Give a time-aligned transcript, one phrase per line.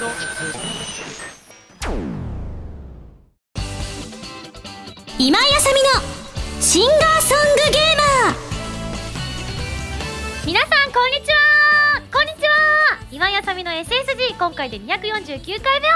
[0.00, 0.08] 今
[5.38, 5.90] 井あさみの
[6.58, 8.36] シンガーソングゲーマー
[10.46, 15.88] 皆さんこんにちはこんにちは今井あさみの SSG 今回で249回目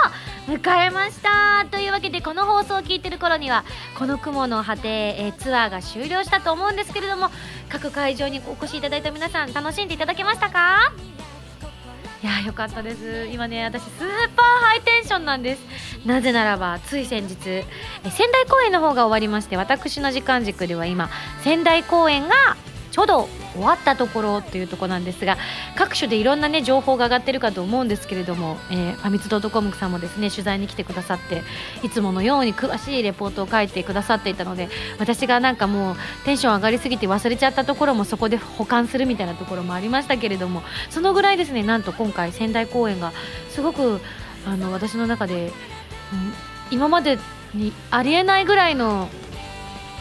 [0.53, 1.65] を迎えました。
[1.71, 3.65] というわけでこの放送を聞いてる頃には
[3.99, 7.31] この雲の果て、えツアーが終了したと思うんですけれども
[7.71, 10.93] 各会場にお越しいただいた皆さん楽しんでいただけましたか？
[12.25, 13.29] いやーよかったです。
[13.31, 13.91] 今ね私スー
[14.35, 15.61] パーハイテンションなんです。
[16.07, 17.65] なぜならばつい先日え
[18.11, 21.11] 仙台公演の方が終わりまして私の時間軸では今
[21.43, 22.35] 仙台公演が
[22.95, 25.37] ちょうど終わったところっていうところなんですが
[25.75, 31.43] 各所でいろんなね情報が上がってるかと思うんですけれども、えー、ファミツドットコムさんもですね取材に来てくださって
[31.83, 34.69] いつものように詳しいレポートを書いてくださっていたので
[35.01, 43.13] 私がなんかもうテンション上がりすぎて忘れちゃったところもそこで保管するみたいなところもありましたけれどもそのぐらいですねなんと今回仙台公演が
[43.49, 44.01] すごく
[44.47, 45.53] あの私の中で、うん
[46.71, 47.19] 今まで
[47.53, 49.09] にありえないぐらいの、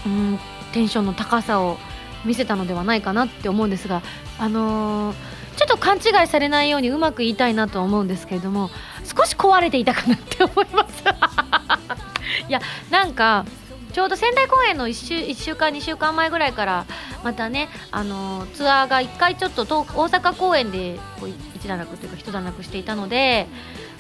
[0.06, 0.40] うん、
[0.74, 1.78] テンションの高さを
[2.26, 4.02] 見せたのではないかなって思うんですが、
[4.40, 8.72] あのーちょっと勘違いされないようにうまく言いたいなとは思うんですけれども
[9.04, 11.04] 少し壊れていたかなって思います。
[12.50, 13.46] いやなんか
[13.94, 16.86] ちょうど仙台公演の1週 ,1 週間2週間前ぐらいから
[17.24, 23.48] またね、あのーツアーが1回ちょっと大阪公演でこう一段落というか一段落していたので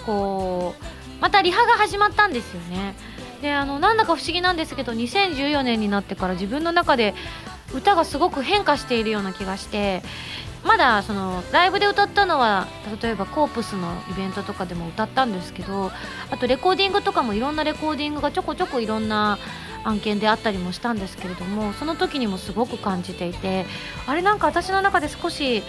[0.06, 2.96] こうまたリハが始まったんですよね。
[3.44, 7.14] であのなんだか不思議なんですけど2014年になってから自分の中で
[7.74, 10.02] 歌がすごく変化しているような気がして
[10.64, 12.68] まだそのライブで歌ったのは
[13.02, 15.92] 例えばコープスのイベントとかでも歌ったんですけど
[16.32, 19.38] あとレコーディングとかもいろんなレコーディングがちょこちょこいろんな
[19.84, 23.66] 案件であったりもしたんですけれどもその時にもすごく感じていて
[24.08, 25.64] あれなんか私の中で少し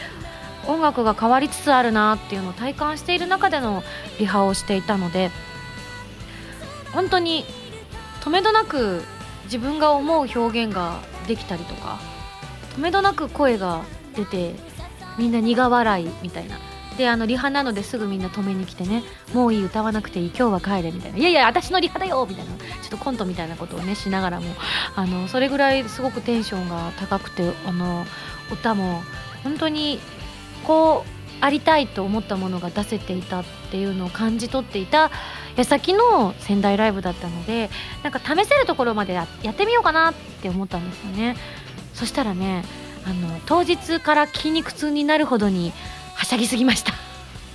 [0.67, 3.83] 音楽が変わりつつあるなっていうのを体感している中での
[4.19, 5.31] リハをしていたので
[6.93, 7.45] 本当に
[8.21, 9.03] 止めどなく
[9.45, 11.99] 自分が思う表現ができたりとか
[12.77, 13.83] 止めどなく声が
[14.15, 14.55] 出て
[15.19, 16.59] みんな苦笑いみたいな。
[16.97, 19.03] であのリハなのですぐみんな止めに来てね
[19.33, 21.19] もういい歌わなくていい今日は帰れみたいな。
[21.19, 24.47] いやいや私のリハだよみたいなちょっとコントみたいなことをねしながらも。
[24.95, 28.07] あのそれぐらいすごくテンションが高くてあの
[28.53, 29.03] 歌も
[29.43, 29.99] 本当に
[30.65, 31.14] こう
[31.45, 35.11] ありたいと思ったものが出せていたっていうのを感じ取っていた
[35.57, 37.69] 矢先の仙台ライブだったので
[38.03, 41.37] なんか試せるところまでややってみようかなって思ったんですよね。
[41.93, 42.65] そしたらね
[43.05, 45.75] あの当日から筋肉痛になるほどに
[46.15, 46.95] はしゃぎすぎました。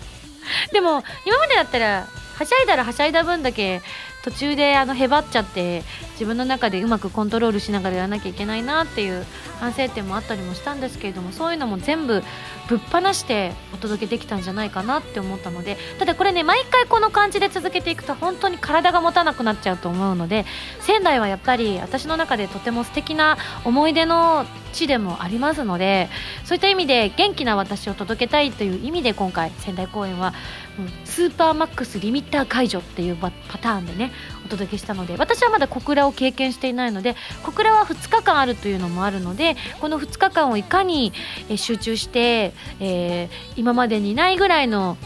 [0.72, 3.82] でも今までだったらはしゃいだらはしゃいだ分だけ
[4.24, 9.26] 途中であのへばっちゃって自分の中でうまくコントロールしながらやらなきゃいけないなっていう
[9.60, 12.24] 反省点もあったりもしたんですけれどもそういうのも全部
[12.70, 20.46] ぶっ放してお届けできたんじゃないかなって思ったのでただこれね毎回この感じで続けていくと本当に体が持たなくなっちゃうと思うので
[20.80, 26.10] 仙台はやっぱり私の中でとても素敵な思い出の地でもありますので
[26.46, 30.34] そういった意味で元気な私を届けたいという意味で今回仙台公演は
[30.80, 34.12] うスーパーマックスリミッター解除っていうパパターンでね
[34.50, 41.14] お届けしたので私はまだ小倉を経験していないので小倉は2日間あるというのもあるのでこの2日間をいかに
[41.56, 44.98] 集中して、えー今までにないぐらいの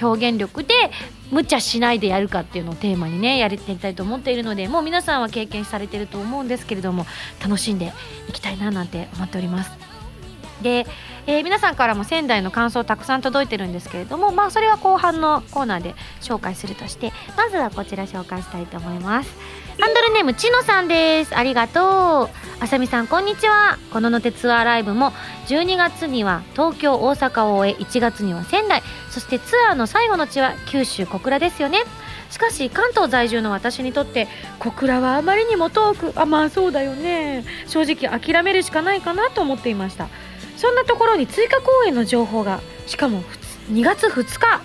[0.00, 0.74] 表現力で
[1.30, 7.06] 無茶しないでやるかっていうのをテーマにねやりたいと思っているのでもう皆さんは経験されてると思うんですけれども
[7.42, 7.92] 楽しんで
[8.28, 9.87] いきたいななんて思っております。
[10.62, 10.86] で、
[11.26, 19.36] えー皆さんからも仙台の感想たくさん届いてるんですけれどもまあそれは後半のコーナーで紹介するとしてまずはこちら紹介したいと思います。
[19.80, 21.36] ハンドルネームちのさんです。
[21.36, 22.30] ありがとう。
[22.60, 23.78] あさみさんこんにちは。
[23.92, 25.12] こののてツアーライブも
[25.46, 28.82] 12月には東京大阪を終え1月には仙台。
[29.10, 31.84] そしてツアーの最後の地は九州小倉ですよね。
[32.30, 34.26] しかし関東在住の私にとって
[34.58, 37.44] 小倉はあまりにも遠くあまあそうだよね。
[37.68, 40.08] 正直諦めるしかないかなと思っていました。
[40.58, 43.22] そんなところに追加公演の情報がしかも
[43.70, 44.60] 2月2日。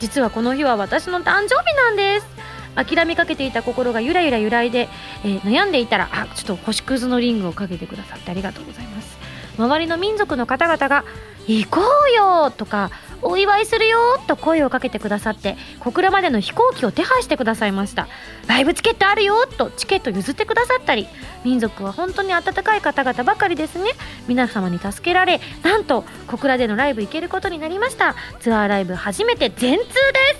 [0.00, 2.26] 実はこの日は私の誕生日なんです。
[2.74, 4.88] 諦めかけていた心がゆらゆら揺らいで、
[5.22, 9.16] えー悩んでいたらあちょっと星屑のリングをかけてくださってありがとうございます。
[9.58, 11.04] 周りの民族の方々が
[11.46, 12.90] 「行こうよ!」とか
[13.22, 18.08] 「お祝いするよ!」と声をかけてくださって小倉までの飛行機を手配してくださいました。
[18.46, 21.08] ライブチケットあるよとチケット譲ってくださったり
[21.44, 23.92] 民族は本当に温かい方々ばかりですね。
[24.28, 28.14] 皆様に助けられなんと小倉でのライブ行けることになりました。
[28.40, 29.90] ツアーライブ初めて全通で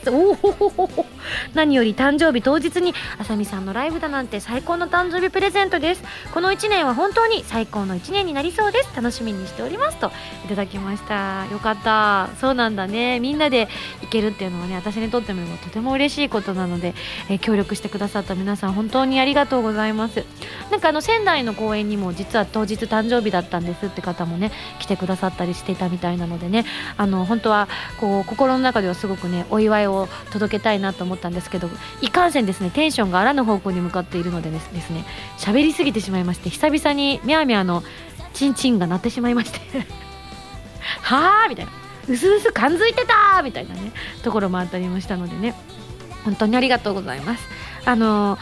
[0.05, 0.11] す。
[0.11, 1.07] おおほほほほ。
[1.55, 6.03] 何より誕生日当日にあさみさんのライブだなんて最高の誕生日プレゼントです。
[6.33, 8.91] この1年は本当に最高の1年になりそうです。
[8.95, 10.11] 楽しみにしておりますと
[10.45, 11.47] いただきまました。
[11.53, 12.31] よかった。
[12.41, 13.21] そうなんだね。
[13.21, 13.69] みんなで
[14.03, 16.95] 行けるっていうのはね私にとってもとても嬉しいことなので、
[17.29, 20.25] えー、協力してくださった皆さん本当にありがとうございます。
[20.71, 26.65] なんかあの仙台の公演にも実は当日誕生日だったんですって方もね来てくださったりしていたみたいなのでね
[26.97, 27.69] あの本当は
[28.01, 31.69] こう心の中ではすごくねお祝いを届けたいなと思ったんですけど
[32.01, 35.05] いかんせんですねテンションがあらぬ方向に向かっているのでですね
[35.39, 37.83] 喋りすぎてしまいまして久々にミャーミャーの
[38.33, 40.04] チンチンが鳴ってしまいまして。
[41.03, 41.73] はあみたいな。
[42.07, 43.93] うすうす感づいてたみたいなね。
[44.23, 45.55] ところもあったりもしたのでね。
[46.25, 47.45] 本当にありがとうございます。
[47.85, 48.39] あの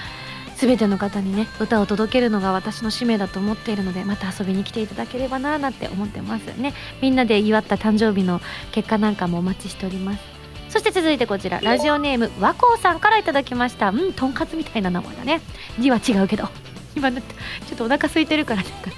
[0.57, 6.75] 全ての方にね歌を届けるのが私の使命だと思っているのでまた遊びに来ていただければななんて思ってますね。
[7.01, 8.41] みんなで祝った誕生日の
[8.71, 10.21] 結果なんかもお待ちしております。
[10.69, 13.91] そして続いてこちらラジオネーム和光さんからいただきました。
[13.91, 15.41] うんとんかつみたいな名前だね。
[15.79, 16.49] 字は違うけど。
[16.95, 17.35] 今だって
[17.67, 18.91] ちょっとお腹空いてるからなんか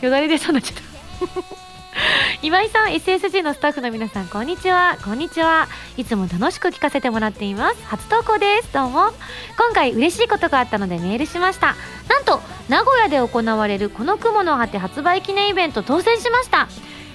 [0.00, 1.71] よだれ出そうになっちゃった。
[2.42, 4.96] 今井さん SSG のスタッフの皆さんこんにちは。
[5.04, 5.68] こんにちは。
[5.96, 7.76] いつも楽しく聞かせてもらっています。
[7.86, 8.72] 初投稿です。
[8.72, 9.12] どうも。
[9.58, 11.76] 今回嬉しいことがあったのでメールしました。
[12.08, 16.68] なんと名古屋で行われるこの雲の果て発売記念イベント当選しました。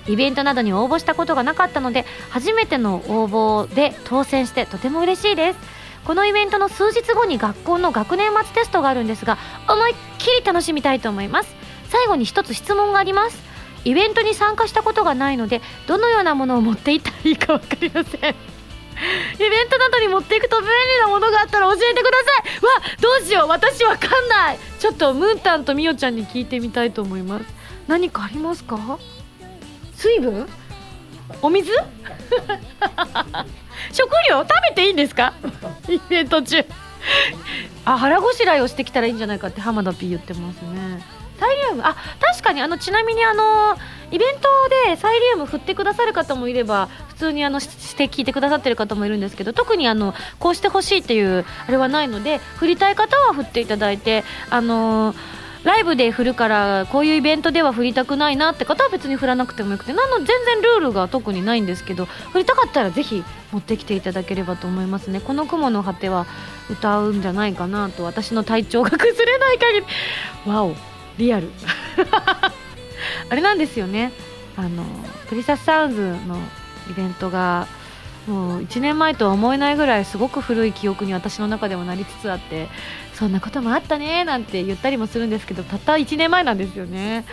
[0.07, 5.59] イベントなどに応募したことがなかったので初めての応募で当選してとても嬉しいです。
[6.05, 9.37] このイベントの数日後に学校の学年末テストがあるんですが
[9.67, 11.53] 思いっきり楽しみたいと思います。
[11.89, 13.56] 最後に一つ質問があります。
[13.85, 18.35] イベントに参加したことがないのでどのようなものを持っていったらいいか分かりません。
[19.35, 22.25] イベントなどに持っていくと便利なものがあったら教えてくださ
[22.61, 22.65] い。
[22.65, 23.47] わどうしよう。
[23.47, 24.59] 私わかんない。
[24.79, 27.45] ちょっとムータンとみおちゃんに聞いてみたいと思います。
[27.87, 28.97] 何かありますか？
[29.95, 30.47] 水分？
[31.43, 31.71] お水？
[33.93, 34.39] 食料？
[34.41, 35.33] 食べていいんですか？
[35.87, 36.65] イベント中。
[37.85, 41.03] あ腹ごしらえをしてきたらいいんじゃないかって浜田 P 言ってますね。
[41.39, 41.83] サイリウム？
[41.83, 43.75] あ確かにあのちなみにあの
[44.11, 44.47] イベント
[44.87, 55.13] でサイリウム振ってくださる方もいれば普通にあのして聞いてくださってる方もいるんですけど特にあのこうしてほしいっていうあれはないので振りたい方は振っていただいてあの
[55.63, 65.19] ライブで振るからこういうイベントでは振りたくないなって方は別に振らなくてもよくてなの全然ルールが特にないんですけど振りたかったらぜひ持ってきていただければと思いますね。
[65.19, 66.25] この雲の果ては
[66.69, 69.85] 歌うんじゃないかなと私の体調が崩れない限り。
[70.49, 70.96] わお。
[71.17, 71.49] リアル。
[73.29, 74.11] あれなんですよね。
[74.55, 74.83] あの
[75.29, 76.37] プリサスサウンズの
[76.89, 77.67] イベントが
[78.27, 82.67] もう1年前とは思えないぐらいすごく古い記憶に私の中でもなりつつあって
[83.13, 87.25] そんなこともあったねなんて言ったりもするんですけどたった1年前なんですよね。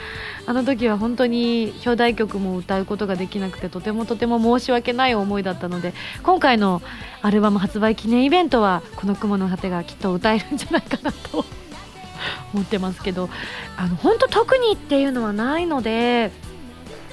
[0.47, 6.83] あの時は本当に表題曲も歌うことができなくてとてもとても申し訳ない思いだったので今回の
[7.23, 11.47] アルバム発売記念イベントはこの「雲の果て」がきっと歌えるんじゃないかなと
[12.53, 13.29] 思ってますけど
[13.77, 16.33] あの本当特にっていうのはないので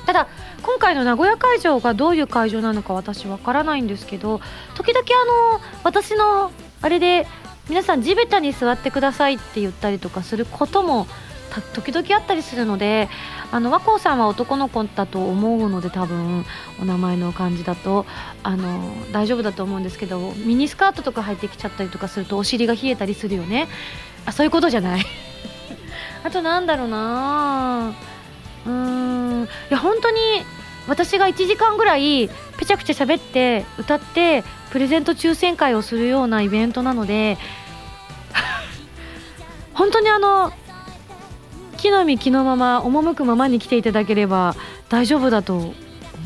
[0.06, 0.28] ただ
[0.64, 4.42] 今回の名古屋会場がどういう会場なのか私わからないんですけど
[4.76, 6.52] 時々あの私の
[6.82, 7.28] あれで
[7.70, 11.08] 皆さん地べたに座ってくださいって言ったりとかすることも
[11.74, 13.10] 時々あったりするので
[13.52, 16.46] あの和光さんは男の子だと思うので多分
[16.82, 18.06] お名前の感じだと
[18.44, 23.68] あの大丈夫だと思うんですけどミニスカートとか入ってきちゃったりとかするとお尻が冷えたりするよね。
[24.26, 25.06] あそういうことじゃない。
[26.24, 27.94] あとなんだろうな。
[28.66, 29.44] うーん。
[29.44, 30.20] いや本当に
[30.88, 37.38] 私が1時間ぐらいぺちゃくちゃ喋って歌ってプレゼント抽選会をするようなイベントなので
[39.74, 40.52] 本当にあの
[41.78, 44.56] 木の実木のまま赴くままに来ていただければ
[44.90, 45.74] 大丈夫だと思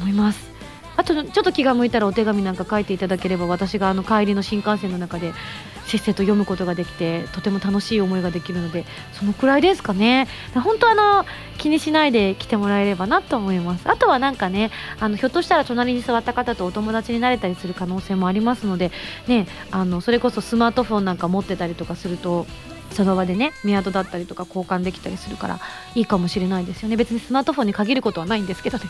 [0.09, 0.51] います。
[0.97, 5.33] あとちょっと気が向いたらお手紙なんか書いていただければ私があの帰りの新幹線の中で
[5.85, 10.27] せっせと読むことができてとても楽しい思いができるのでそのくらいですかね。
[10.55, 11.25] 本当あの
[11.57, 13.89] 気にしないで来てもらえればなと思います。
[13.89, 18.91] あとはなんかねあのひょっとしたら隣に座った方とお友達になれたりする可能性もありますので
[19.27, 22.47] ねあのそれこそスマートフォンなんか持ってたりとかすると
[22.91, 25.59] その場でねメアドだったりとか交換できたりするから
[25.95, 26.97] いいかもしれないですよね。
[26.97, 28.85] 別にスマートフォンに限ることはないんですけどね。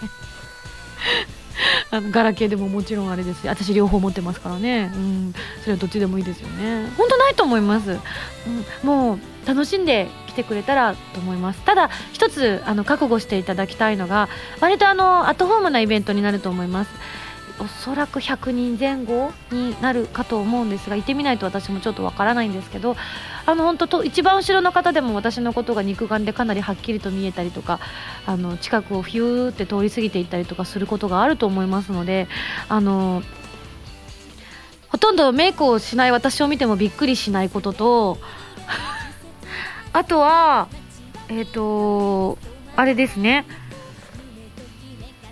[1.91, 6.91] あのガラケーでももちろんあれですし私両方持ってますからね、うん、それはどっちでもいいですよね。
[6.97, 11.61] 本当ないと思います、うん、もう楽しんで来てくれたらと思います。
[11.61, 16.89] ただ一つあの覚悟していただきたいのが割とあのアットホームなイベントになると思います。
[17.59, 22.95] おそらく100人前後になるかと思うんですが行ってみないと私もちょっとわからないんですけど
[23.45, 27.79] あの本当と一番後ろの方でも私のことが肉眼でかなりはっきりと見えたりとか
[28.25, 32.27] あの近くをフューって通り過ぎていったりとかすることがあると思いますので
[32.67, 33.23] あの
[34.89, 38.17] ほとんどメイクをしない私を見てもびっくりしないことと
[39.93, 40.67] あとは
[41.29, 42.37] えっ、ー、と
[42.75, 43.45] あれですね。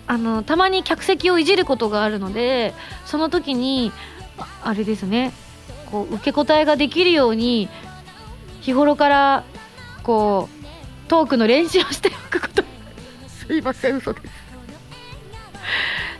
[0.06, 2.74] あのたまに客席をいじることがあるので
[3.06, 3.92] その時に
[4.62, 5.32] あれですね
[5.90, 7.68] こう受け答えができるように
[8.60, 9.44] 日頃から
[10.02, 12.64] こうトークの練習をしておくこと。
[13.28, 14.26] すいません嘘です。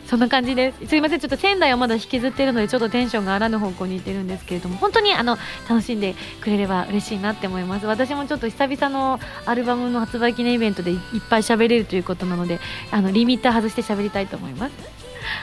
[0.07, 0.87] そんな感じです。
[0.87, 1.19] すいません。
[1.19, 7.85] ちょっと仙台をまだ引きずってるのでちょっとテンションがあらぬ方向にいってるんですけれども本当にあの楽しんでくれれば嬉しいなって思います。
[7.85, 12.59] 私もちょっと久々のアルバムの発売記念イベントでいっぱい喋れるということなので
[12.91, 14.73] あのリミッター外して喋りたいと思います。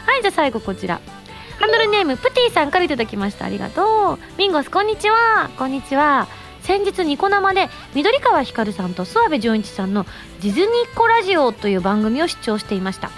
[0.06, 1.00] はいじゃあ最後こちら。
[1.58, 3.44] ハンドルネームプティさんからいただきました。
[3.44, 4.18] ありがとう。
[4.38, 5.50] ミンゴスこんにちは。
[5.58, 6.26] こんにちは。
[6.62, 10.06] 先日ニコ生で緑川光さんと諏訪部純一さんの
[10.42, 13.10] 「ディズニーコラジオ」という番組を視聴していました。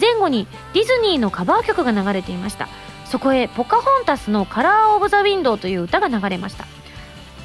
[0.00, 2.68] 前後にディズニーのカバー曲が流れていました。
[3.04, 6.64] そこへポカホンタスの「カラー・オブ・ザ・ウィンドウ」という歌が流れました。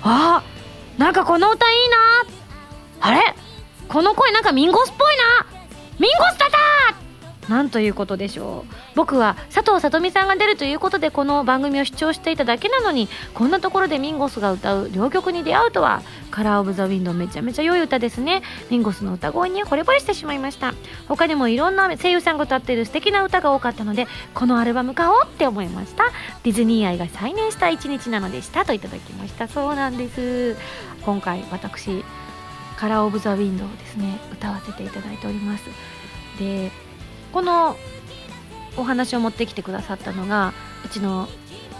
[0.03, 1.97] あーなんかこの歌いいな。
[3.01, 3.35] あれ？
[3.89, 5.45] この声なんかミンゴスっぽいな。
[5.99, 6.57] ミンゴスだった
[7.49, 8.73] なんということでしょう。
[8.95, 18.41] 僕は佐藤さとみさんが出るということでこの番組を視聴していただけなのにこんなところでミンゴスが歌う両曲に出会うとはカラー・オブ・ザ・ウィンドウめちゃめちゃ良い歌ですね。
[18.69, 20.73] ミンゴスの歌声に惚れ惚れしてしまいました。
[21.07, 26.05] 他にもいろんな声優さんが歌っている素敵な歌が多かったのでこのアルバム買おうって思いました。
[26.43, 29.47] ディズニー愛が再燃した一日なのでしたといただきました。
[29.47, 30.57] そうなんです。
[31.03, 32.03] 今回私
[32.77, 35.63] カラー・オブ・ザ・ウィンドウをですね歌わせていただいております。
[36.39, 36.71] で
[37.35, 37.75] この
[38.77, 40.53] お話を持ってきてくださったのが
[40.85, 41.27] うちの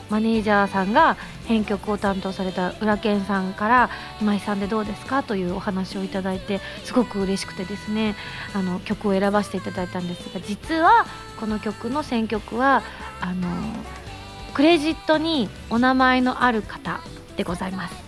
[0.09, 8.17] マネージャーさんが編曲を担当された浦健さんから「今井さんでどうですか?」というお話をいただいてすごく嬉しくてですね
[8.53, 11.05] あの曲を選ばせていただいたんですが実は
[11.39, 12.83] この曲の選曲は
[13.21, 13.47] あの
[14.53, 16.99] クレジットにお名前のある方
[17.37, 18.04] でございます。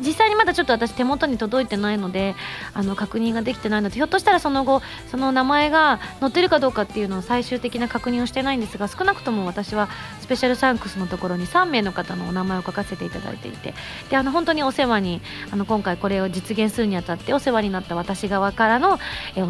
[0.00, 2.34] 実際にまだちょっと私手元に届いてないので
[2.74, 9.88] あの確認ができてないのでひょっとしたらその後その名前が載ってるかどうかっていうのを最終的な確認をしてないんですが少なくとも私は
[10.20, 13.74] スペシャルサンクスのところに3名の方のお名前を書かせていただいていて
[14.10, 18.98] であの本当にお世話にあの今回これを実現するにあたってお世話になった私側からの
[19.36, 19.42] え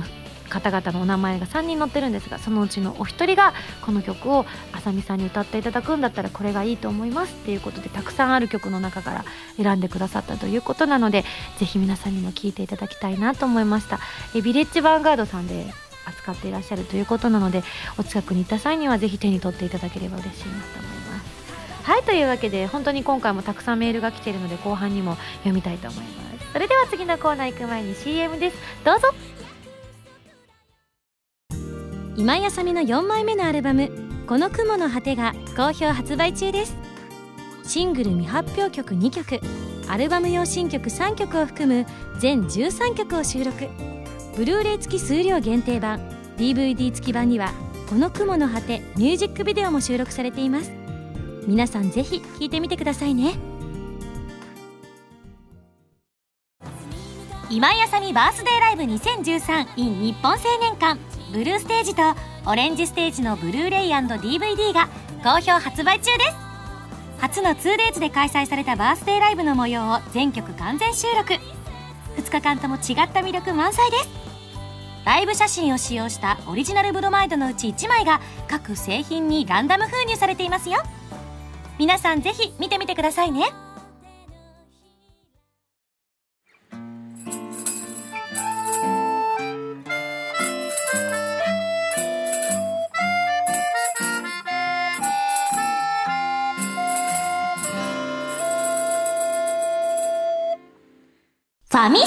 [0.52, 7.32] 方々のお名前が3人載ってるんですがそのうちのお一人がこの曲をあさみさんに歌っていただくんだったらこれがいいと思います。
[7.32, 9.24] っていうことでたくさんある曲の中から
[9.56, 11.24] 選んでくださったということなので
[11.58, 13.98] ぜひ皆さんにも聴いていただきたいなと思いました。
[14.34, 15.66] えビレッジヴァンガードさんで
[16.04, 17.64] 扱っていらっしゃるということなので
[17.98, 21.32] お近くに行った際にはぜひ手に取っていただければ嬉しいなと思います。
[21.84, 26.52] はいというわけで本当に今回もたくさんメールが来ているので後半にも読みたいと思います。
[26.52, 28.56] それでは次のコーナー行く前に CM です。
[28.84, 29.41] どうぞ。
[32.14, 33.90] 今井あさみの4枚目のアルバム
[34.28, 36.76] 「この雲の果て」が好評発売中です。
[37.64, 39.40] シングル未発表曲2曲
[39.88, 41.86] アルバム用新曲3曲を含む
[42.18, 43.66] 全13曲を収録。
[44.36, 46.00] ブルーレイ付き数量限定版
[46.36, 47.52] DVD 付き版には
[47.88, 50.70] 「この雲の果て」ミュージックビデオも収録されています。
[51.46, 53.34] 皆さんぜひ聴いてみてくださいね。
[57.48, 61.11] 今井あさみバースデーライブ 2013in 日本青年館。
[61.32, 62.02] ブルーステージと
[62.46, 64.88] オレンジステージのブルーレイ &DVD が
[65.24, 66.36] 好評発売中です。
[67.20, 71.34] 初の 2days で開催されたバースデーライブの模様を全曲完全収録。
[72.16, 74.08] 2日間とも違った魅力満載です。
[75.06, 80.82] ライブ写真を使用したオリジナルブロマイドのうち1枚が各製品にランダム封入されていますよ。
[81.78, 83.46] 皆さんぜひ見てみてくださいね。
[101.82, 101.98] ァミ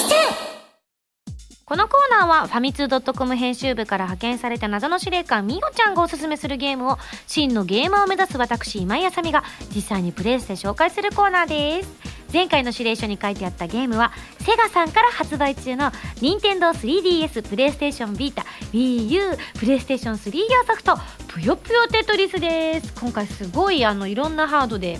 [1.66, 9.42] このコーナーはファミツー .com 編集部から派遣された謎の司令官みごちゃんがおすすめするゲームを真のゲーマーを目指す私今井あさみが
[9.74, 12.16] 実際にプレイして紹介するコーナーです。
[12.32, 20.96] 前回の指令書に書いてあったゲームはセガさんから発売中の任天堂 3DS プレイステーションビータ WiiU プレイステーション3用ソフト
[21.28, 22.94] ぷよぷよテトリスです。
[22.94, 24.98] 今回すごいあのいろんなハードで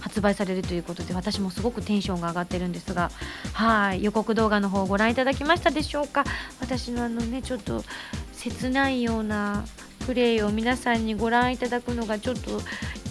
[0.00, 3.10] 発売されるということで私もすごくテンションが上がってるんですが
[3.52, 6.24] はい予告動画の方をご覧いただきましたでしょうか？
[6.60, 7.84] 私のあのねちょっと
[8.32, 9.64] 切ないような
[10.06, 12.60] プレイを皆さんにご覧いただくのがちょっと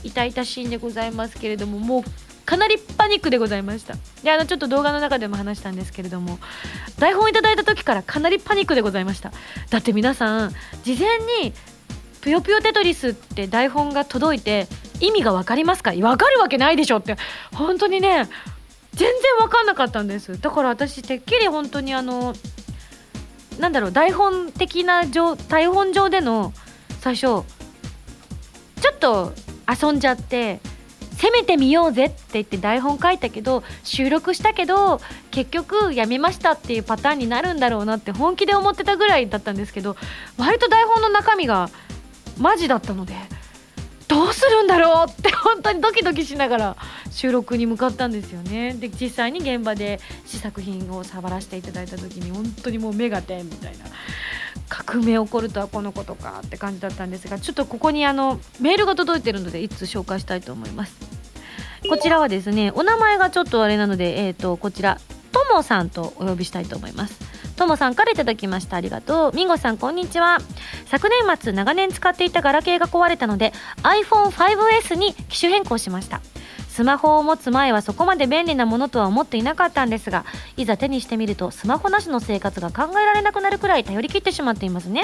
[0.03, 2.03] 痛々しいんでございますけれどももう
[2.45, 3.95] かなりパニックでございました。
[4.23, 6.39] であのちょっと動画の中でも話したんですけれども
[6.97, 9.33] 台本いただいた時からかなりパニックでございました。
[9.69, 10.53] だって皆さん
[10.83, 11.53] 事前に
[12.27, 14.67] 「ぷよぷよテトリス」って台本が届いて
[14.99, 15.93] 意味が分かりますか？
[15.93, 17.15] 分かるわけないでしょって。
[17.53, 18.27] 本当にね
[18.93, 20.37] 全然分かんなかったんです。
[20.41, 22.35] だから私てっきり本当にあの
[23.59, 26.51] なんだろう台本的な上台本上での
[26.99, 27.43] 最初ちょ
[28.93, 29.31] っと
[29.81, 30.59] 遊んじゃって
[31.21, 34.99] 攻めてみようぜって言って台本書いたけど収録したけど
[35.31, 39.95] 結局やめましたっていうパターンになるんだろうなって本気で思ってたぐらいだったんですけど
[40.37, 41.69] 割と台本の中身が
[42.39, 43.13] マジだったので
[44.07, 46.77] どうするんだろうって本当にドキドキしながら
[47.11, 48.73] 収録に向かったんですよね。
[48.73, 53.85] で実際に現場で試作品を触らせていただいた時に本当にもう目が点みたいな。
[54.69, 60.95] 革命起こるとはこのことかって感じだったんですがちょっとここにあのメールが届いてるのでいつ紹介したいと思います。
[61.89, 64.99] こちらはですねお名前がちょっとあれなのでえっ、ー、とこちら。
[65.31, 67.19] ともさんとお呼びしたいと思います。
[67.55, 68.77] ともさんからいただきました。
[68.77, 69.35] ありがとう。
[69.35, 70.37] みんごさんこんにちは。
[70.85, 73.51] 昨年末長年使っていたガラケーが壊れたので
[73.83, 76.21] iPhone5S に機種変更しました。
[76.69, 80.25] スマホを持つ前はそこまで便利なものとは思っていなかったんですが
[80.57, 85.01] いざ手にしてみるとスマホなしの生活が考えられなくなるくらい頼り切ってしまっていますね。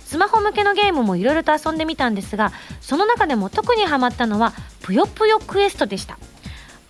[0.00, 6.18] スマホ向けのゲームもいろいろと遊んでみたんですがその中でも特にハマったのはぷよぷよクエストでした。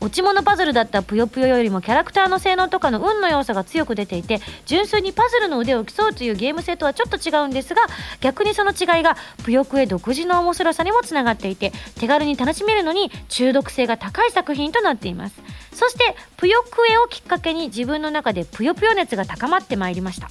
[0.01, 7.83] 落ち物パズルだったぷよぷよよりもキャラクターの性能とかの運の要素が強く出ていて純粋にパズルの腕を競うというゲーム性とはちょっと違うんですが
[8.21, 15.37] 逆にその違いがぷよぷよ独自の面白さにもつながっていて手軽に楽しめるのに中毒性が高い作品となっています。
[15.73, 20.31] そしてぷよくえをきっかけに自分の中でぷよぷよ熱が高まってまいりました。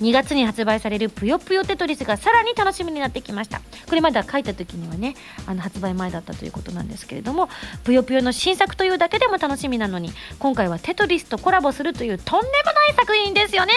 [0.00, 3.60] 2月に発売されるぷよぷよテトリスがさらに楽しみになってきました。
[3.88, 5.14] これまだ書いた時にはね
[5.46, 7.48] あの発売前だったということなんですけれども
[7.84, 13.72] ぷよぷよの新作というだけでも楽しみなのに今回はテトリスとコラボするというとんでもない作品ですよね。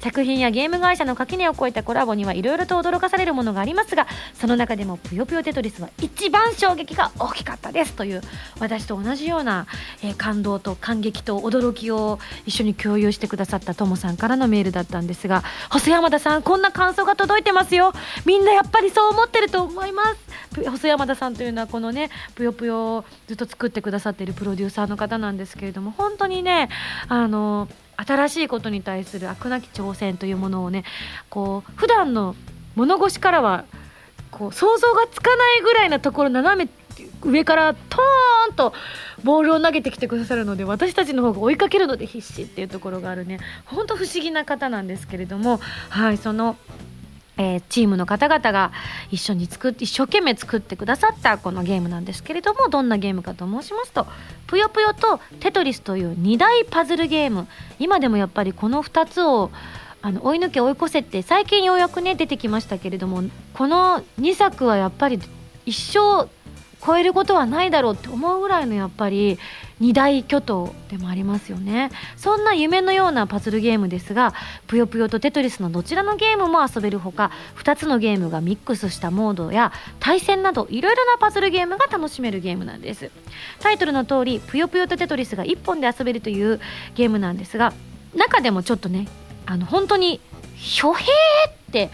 [0.00, 8.22] 作品やゲーム会社の垣根を越えたコラボにはいろいろと驚かされるものがありますがその中でもぷよぷよテトリスは一番衝撃が大きかったですという
[8.60, 9.66] 私と同じような、
[10.02, 17.92] えー、感動と感激と驚きを一緒に共有してくださったともさんからのメールだったんですが細山田さんこんな感想が届いてますよ。
[18.24, 20.28] みんなやっぱりそう思ってると思います。
[20.66, 26.68] 細山田さんというのはこのねぷよぷよをずっと作ってくださっているプロデューサーの方なんですけれども本当にね
[27.08, 30.84] あの新しいことに対する飽くなき挑戦というものをね
[31.28, 32.34] こう普段の
[32.74, 33.64] 物腰からは
[34.30, 36.70] こう想像がつかないぐらいなところ斜め
[37.22, 38.72] 上からトーンと
[39.24, 43.40] ボールを投げてきてくださるので私たちの方が追いかけるので必死っていうところがあるね。
[43.64, 46.56] ほんと不思議な方なんですけれどもはいその
[47.38, 48.72] えー、チームの方々が
[49.10, 54.08] 一緒に作って一生懸命作ってくださったこのゲームなんですけれどもどんなゲームかと申しますと
[54.48, 57.46] 「ぷよぷよ」と「テトリス」という2大パズルゲーム。
[57.78, 59.50] 今でもやっぱりこの2つを
[60.02, 63.22] あの追い抜け追い越せって最近ようやくね出てきましたけれども
[63.54, 65.20] この2作はやっぱり
[65.64, 66.28] 一生
[66.84, 69.38] 超えることはないだろうって思うぐらいのやっぱり
[69.80, 71.90] 二大巨頭でもありますよね。
[72.16, 74.34] そんな夢のようなパズルゲームですが
[74.66, 83.10] ぷよぷよとテトリスのどちらのゲームも遊べるほか2つのゲームがミックスしたモードや対戦などいろいろなパズルゲームが楽しめるゲームなんです。
[83.60, 86.60] タイトルの通りぷよぷよとテトリスが1本で遊べるという
[86.94, 87.72] ゲームなんですが
[88.14, 89.08] 中でもちょっとね
[89.46, 90.20] あの本当に
[90.56, 91.00] ひょへー
[91.50, 91.90] って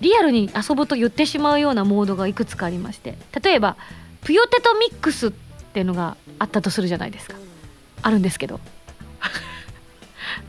[0.00, 3.76] リアルに遊ぶと言ってしまうようなモードがいくつかありまして例えば
[4.22, 7.36] ぷよテトミックスっていうのがあったとするじゃないですか。
[8.02, 8.60] あるんですけど。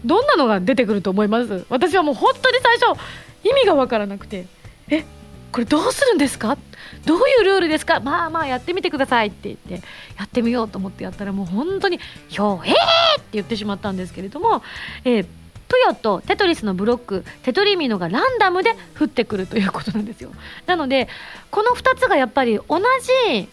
[0.06, 1.66] どんなのが出てくると思います？
[1.70, 3.00] 私はもう本当に最初
[3.44, 4.46] 意味が分からなくて。
[4.90, 5.06] え
[5.52, 6.58] これどうするんですか？
[7.06, 8.00] どういうルールですか？
[8.00, 9.86] まあまあやってみてくださいって言って
[10.18, 12.74] やってみようと思ってやったらもう本当に「ひょうえー!」
[13.20, 14.64] って言ってしまったんですけれども、
[15.04, 15.26] えー、
[15.72, 20.32] ぷよとテトリスのブロックテトリミノがランダムで降ってくるということなんですよ。
[20.66, 21.08] なので
[21.50, 22.80] この2つがやっぱり同
[23.30, 23.48] じ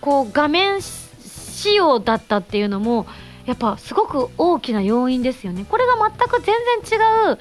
[0.00, 3.06] こう画面仕様だったっていうのも
[3.44, 5.66] やっぱすごく大きな要因ですよね。
[5.68, 6.54] これが全く全
[6.88, 7.38] 然違う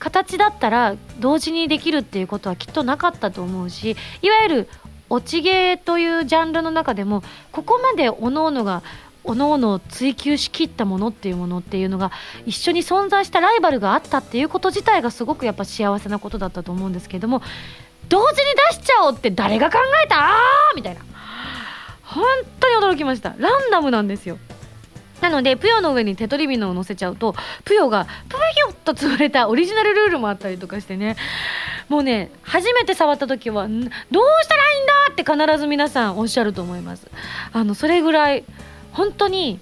[0.00, 4.68] 形だったら同時にできるっていうことはきっとなかったと思うしいわゆる
[5.08, 7.22] 落ちゲーというジャンルの中でも
[7.52, 8.82] ここまで各々が
[9.26, 12.12] 各々追求しきったものっていうものっていうのが
[12.44, 17.42] 一緒に存在したライバルがあったっていうこと自体がすごくやっぱ幸せなことだったと思うんですけれども
[18.08, 18.36] 同時に
[18.70, 20.30] 出しちゃおうって誰が考えた？
[20.76, 21.00] みたいな。
[22.04, 22.24] 本
[22.60, 23.34] 当に驚きました。
[23.36, 24.38] ランダムなんですよ。
[25.20, 27.34] なので、ぷよの上にテトリビノを乗せちゃうと、
[27.64, 31.16] ぷよがぷよっと潰れたオリジナルルールもあったりとかしてね、
[31.88, 33.88] もうね、初めて触った時は、どうし
[34.48, 37.10] たらいいんだって必ず皆さんおっしゃると思います。
[37.52, 38.44] あの、それぐらい、
[38.96, 39.60] 本当に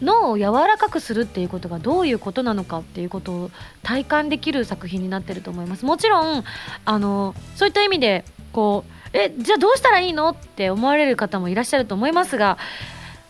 [0.00, 3.50] 脳を柔らかくするっていうことがどういうことなのかっていうことを
[3.82, 5.84] 体感できる作品になってると思います。
[5.84, 6.44] もちろん
[6.84, 12.58] あのそういった意味でこうえじゃあどうしたらいいのって思われる方もいらっしゃると思いますが、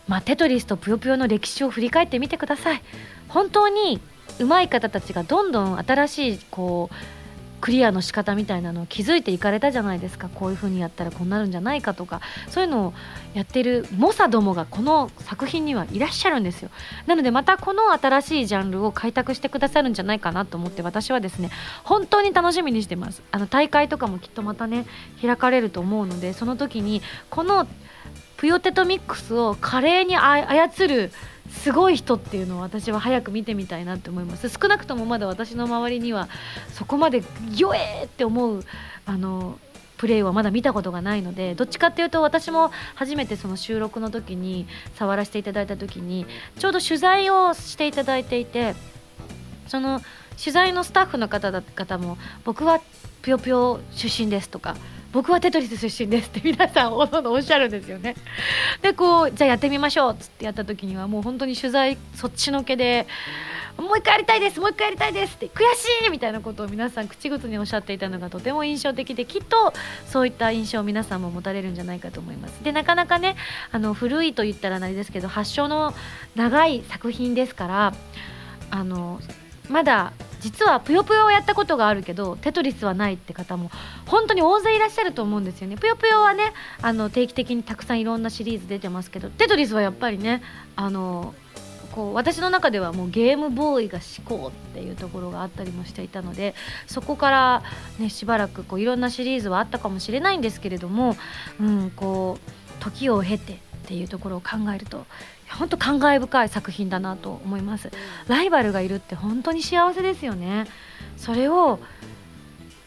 [0.07, 2.81] まあ、テトリスとぷよぷよの歴史を振り返ってみてください。
[3.29, 3.99] 本当に
[4.39, 7.16] 上手い方たちがどんどん新しいこう
[7.59, 10.29] クリアの仕方みたいなのを気づいていかれたじゃないですか。
[10.29, 12.21] こういう風にやったらこうなるんじゃないかとか。
[12.49, 12.93] そういうのを
[13.33, 16.69] やってる猛者どもがこの作品にはいらっしゃるんですよ。
[17.07, 21.49] なのでまたこの新しいジャンルを開拓してくださるんじゃないかなと思って私はですね
[21.83, 23.23] 本当に楽しみにしてます。
[23.31, 24.85] あの大会とかもきっとまたね
[25.21, 27.67] 開かれると思うのでその時にこの
[28.37, 31.11] プヨテトミックスを華麗に操る
[31.49, 34.49] すごい人っていうのを私は早く見てみたいなって思います。
[34.49, 36.29] 少なくともまだ私の周りには
[36.73, 37.23] そこまで
[37.55, 38.63] よえって思う
[39.05, 39.59] あの
[39.97, 46.25] プレイはまだ見たことがないのでどっちかっていうと私も初めてその収録の時に触らせていただいた時に
[46.59, 48.75] ちょうど取材をしていただいていて
[49.67, 50.01] その
[50.39, 52.79] 取材のスタッフの方々も僕は
[53.23, 54.77] ぷよぷよ出身ですとか
[55.17, 58.13] 僕はテトリス出身ですって皆さんおのおっしゃるんですよね。
[58.83, 63.07] でこうじゃあやってみましょうっつってやった時にはもう本当に取材そっちのけで
[63.77, 65.61] もう一回やりたいですもう一回やりたいですって悔
[66.03, 69.73] しいみたいなことを皆さん口々におっしゃっていたのがとても印象的できっと
[70.05, 72.63] そういった印象を皆さんも持たれるんじゃないかと思います。
[72.63, 73.35] でなかなかね
[73.71, 75.95] あの古いと言ったらあれですけど発祥の
[76.35, 77.93] 長い作品ですから
[78.69, 79.19] あの
[79.67, 83.71] まだ実はぷよぷよをやったことがあるけどテトリスはないって方も
[84.05, 85.77] 本当に大勢いらっしゃると思うんですよね。
[85.77, 90.41] ぷよぷよはねあの定期的にたくさんいろんなシリーズ出てますけどテトリスはやっぱりね
[90.75, 91.33] あの
[91.97, 96.53] こう私の中ではもうゲームボーイが至高っていうところがあったりもしていたので
[96.85, 97.63] そこから、
[97.97, 101.17] ね、しばらくこういろんなシリーズはあったかもしれないんですけれども、
[101.59, 105.07] うん、こう時を経てっていうところを考えると
[105.49, 107.91] 本当感慨深い作品だなと思います。
[108.27, 110.65] ライバルがいるって本当に幸せですよね。
[111.17, 111.79] それを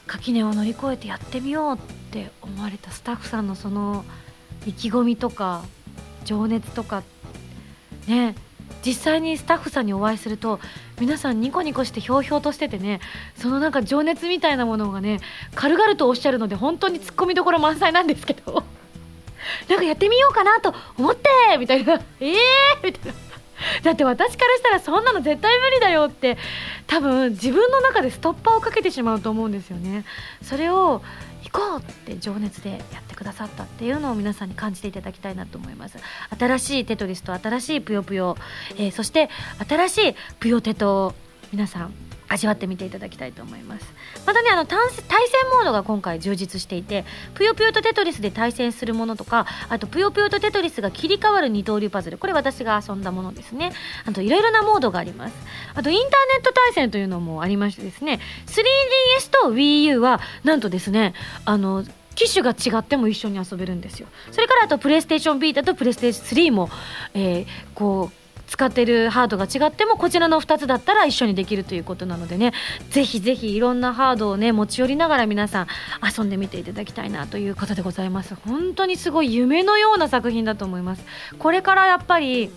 [0.07, 1.79] 垣根を乗り越えてやってみようっ
[2.11, 4.03] て思われたスタッフさんのその
[4.65, 5.63] 意気込みとか
[6.25, 7.03] 情熱とか
[8.07, 8.35] ね。
[8.83, 10.59] 実際にスタッフさんにお会いすると
[10.99, 12.99] 皆さんニコニコしてひょうひょうとしててね。
[13.35, 15.19] そのなんか情熱みたいなものがね
[15.55, 18.63] 軽々とおっしゃるので本当にツッコミどころ満載なんですけど。
[19.67, 22.01] なんかやってみようかなと思ってみたいな。
[22.19, 23.31] え えー、みたいな。
[23.83, 26.37] だって私からしたらそんなの絶対無理だよって
[26.87, 30.05] 多分自分の中でストッパーをかけてしまうと思うんですよね。
[30.41, 31.01] それを
[31.43, 35.97] 行こうって情熱でやってくださったっていうのを皆さんに感じていただきたいなと思います。
[36.37, 38.37] 新しいテトリスと新しいぷよぷよ、
[38.77, 39.29] えー、そして
[39.67, 41.13] 新しいぷよテト
[41.51, 41.93] 皆さん
[42.27, 43.85] 味わってみていただきたいと思います。
[44.25, 45.03] またねあの対戦
[45.51, 52.17] モードが今回充実していてぷよぷよとテトリスで対戦するものとかあとぷよぷよとテトリスが切り替わる二刀流パズル。
[52.17, 53.73] これ私が遊んだものですね。
[54.05, 55.33] あといろいろなモードがあります。
[55.75, 61.83] あとインターネット対戦というのもありましてですね 3DS と WiiU はなんとですねあの
[62.15, 64.07] 機種が違っても一緒に遊べるんですよ。
[64.31, 66.69] それからあとプレイステーションビータとプレイステーション3も、
[67.13, 68.20] えー、こう
[68.51, 72.51] 使ってるハードが違ってもこちらの2つだったら一緒にできるということなのでね。
[72.89, 75.67] ぜひぜひいろんなハードをね持ち寄りながら皆さん
[76.05, 78.35] 遊んでみていただきたいなということでございます。
[78.35, 81.05] 本当にすごい夢のような作品だと思います。
[81.39, 82.51] これからやっぱり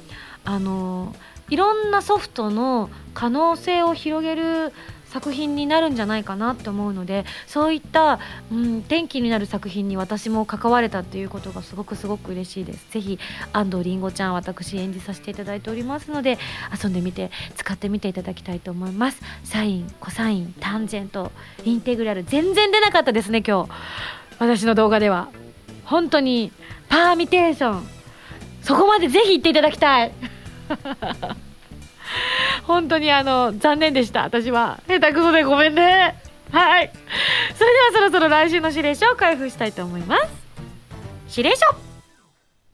[0.44, 1.14] あの
[1.48, 4.72] いろんなソフトの可能性を広げる
[5.14, 8.18] 作品になるんじゃないかなって思うのでそういった、
[8.50, 12.90] うん、転機になる作品に私も関われたっていうことがすごくすごく嬉しいです。
[12.90, 13.20] ぜひ
[13.53, 16.37] 安藤りんごちゃん私演じさせていただいておりますので
[16.83, 19.22] 遊んでみて使ってみていただきたいと思います。
[19.44, 21.31] サインコサインタンジェント
[21.64, 23.70] インテグラル全然出なかったですね今日。
[24.40, 25.29] 私の動画では。
[25.85, 26.50] 本当に
[26.88, 27.88] パーミテーション。
[28.62, 30.12] そこまでぜひ行っていただきたい。
[32.66, 34.22] 本当にあの残念でした。
[34.22, 34.81] 私は。
[34.88, 36.20] 下手くそでごめんね。
[36.50, 36.90] はい。
[37.57, 40.22] それではそろそろ来週の指令書を開封したいと思います。
[41.37, 41.66] 指令書。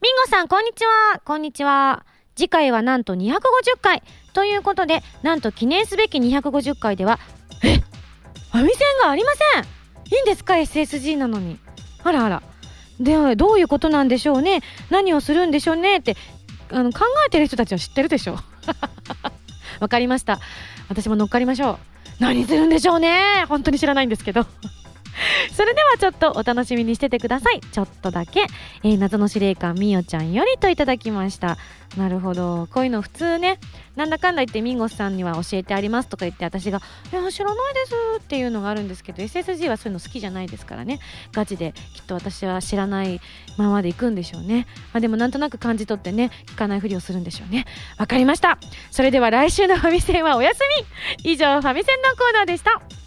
[0.01, 1.19] ミンゴさんこんにちは。
[1.25, 2.05] こんにちは。
[2.35, 3.39] 次回はなんと250
[3.81, 7.19] 回ということでなんと記念すべき250回では
[7.63, 7.75] え？
[7.77, 9.63] ファミセンがありません。
[9.63, 11.59] いいんですか？SSG なのに。
[12.03, 12.43] あらあら。
[12.99, 14.61] ではどういうことなんでしょうね。
[14.89, 16.17] 何をするんでしょうねって
[16.71, 18.37] あの考えてる人たちは知ってるでしょ。
[19.81, 20.39] わかりました。
[20.87, 21.77] 私も乗っかりましょう。
[22.19, 23.45] 何するんでしょうね。
[23.49, 24.45] 本当に知らないんですけど。
[25.53, 27.61] それではちょっとお楽しみにしててください。
[27.61, 28.45] ちょっとだけ、
[28.83, 31.57] えー、謎の司令官みよちゃんよりといただきました。
[31.97, 32.67] なるほど。
[32.71, 33.59] こういうの普通ね。
[33.95, 36.81] なんだかんだ言ってミンゴスさんには教えてありますとか言って私が
[37.11, 40.99] 「いや知らないです」っていうのがあるんですけど SSG はそういうの好きじゃないですからね。
[41.33, 43.19] ガチできっと私は知らない
[43.57, 47.65] ままでいくんでしょうね、まあ、でもなんとなく感じ取ってね聞かないふりをするんでしょうね。
[47.97, 48.57] わかりました。
[48.91, 50.57] それでは来週のファミセンはお休
[51.23, 51.31] み。
[51.31, 53.00] 以上ファミセンのコーナーでした。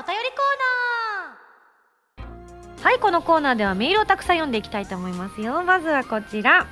[0.00, 2.82] お便りコーナー。
[2.82, 5.62] はいこのコーナーではメールをたくさん読んでいきたいと思いますよ。
[5.62, 6.66] まずはこちら。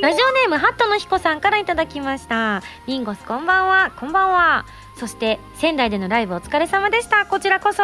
[0.00, 2.62] ラジオネームハットの彦さんから頂きました。
[2.86, 3.90] リンゴスこんばんは。
[3.98, 4.64] こんばんは。
[4.96, 7.26] そして仙台でのライブお疲れ様でした。
[7.26, 7.82] こちらこそ。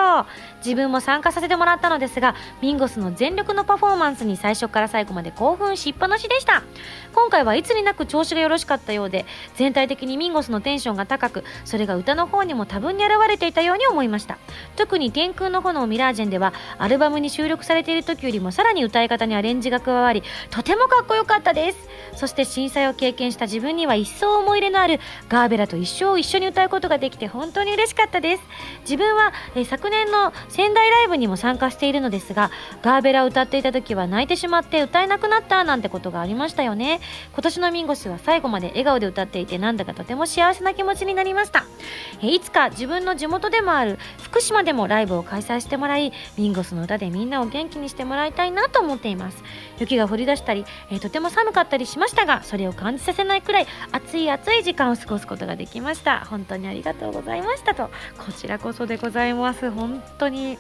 [0.65, 6.63] 自分も参加させてもらったのですがミンゴスの全力のパフォーマンスに最初から最後まで興奮しっぱなしでした。
[7.15, 9.25] 今回はいつになく調子がよろしかったようで
[9.55, 14.39] 全体的にミンゴスのテンションが高くそれが歌の方にも多分に現れていたように思いました。
[14.77, 21.89] 特に「天空の炎ミラージェン」ではアルバムに収録されている時よりもさらに歌い方にアレンジが加わりとてもかっこよかったです。
[22.17, 28.43] そして震災を経験した自分には一層思い入れのあるガーベラと一生一緒に歌うことができて本当に嬉しかったです。
[28.83, 37.01] 自分は、え昨年の仙台ライブにも参加しているのですがガーベラを歌っていた時は泣いてしまって歌えなくなったなんてことがありましたよね。
[37.33, 41.65] 今年のミンゴスは最後まで笑顔で歌っていてなんだかとても幸せな気持ちになりました。
[42.23, 49.43] えいつか自分の地元でもある福島でもライブを開催してもらいミンゴスの歌でみんなを元気にしてもらいたいなと思っています。
[49.79, 56.25] 雪が降り出したり、えー、とても寒かったりしましたがそれを感じさせないくらい暑い暑い時間を過ごすことができました。
[56.25, 57.91] 本当にありがとうございましたと。
[58.19, 59.71] こちらこそでございます。
[59.71, 60.59] 本当に。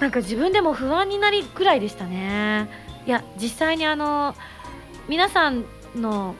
[0.00, 2.68] なんか自分でも不安になりくらいでしたね。
[3.06, 4.34] いや実際にあの
[5.08, 6.34] 皆さんの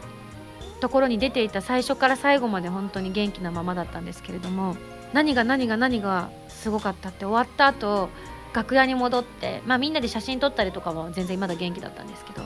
[0.81, 4.75] ところに出ていた最初から最後まで本当に元気なままだったんですけれども
[5.13, 8.09] 何が何が何がすごかったって終わった後
[8.55, 12.43] 楽屋に戻って、まあ、みんなで写真撮ったりとかは全然まだ元気だったんですけど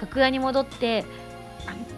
[0.00, 1.04] 楽屋に戻って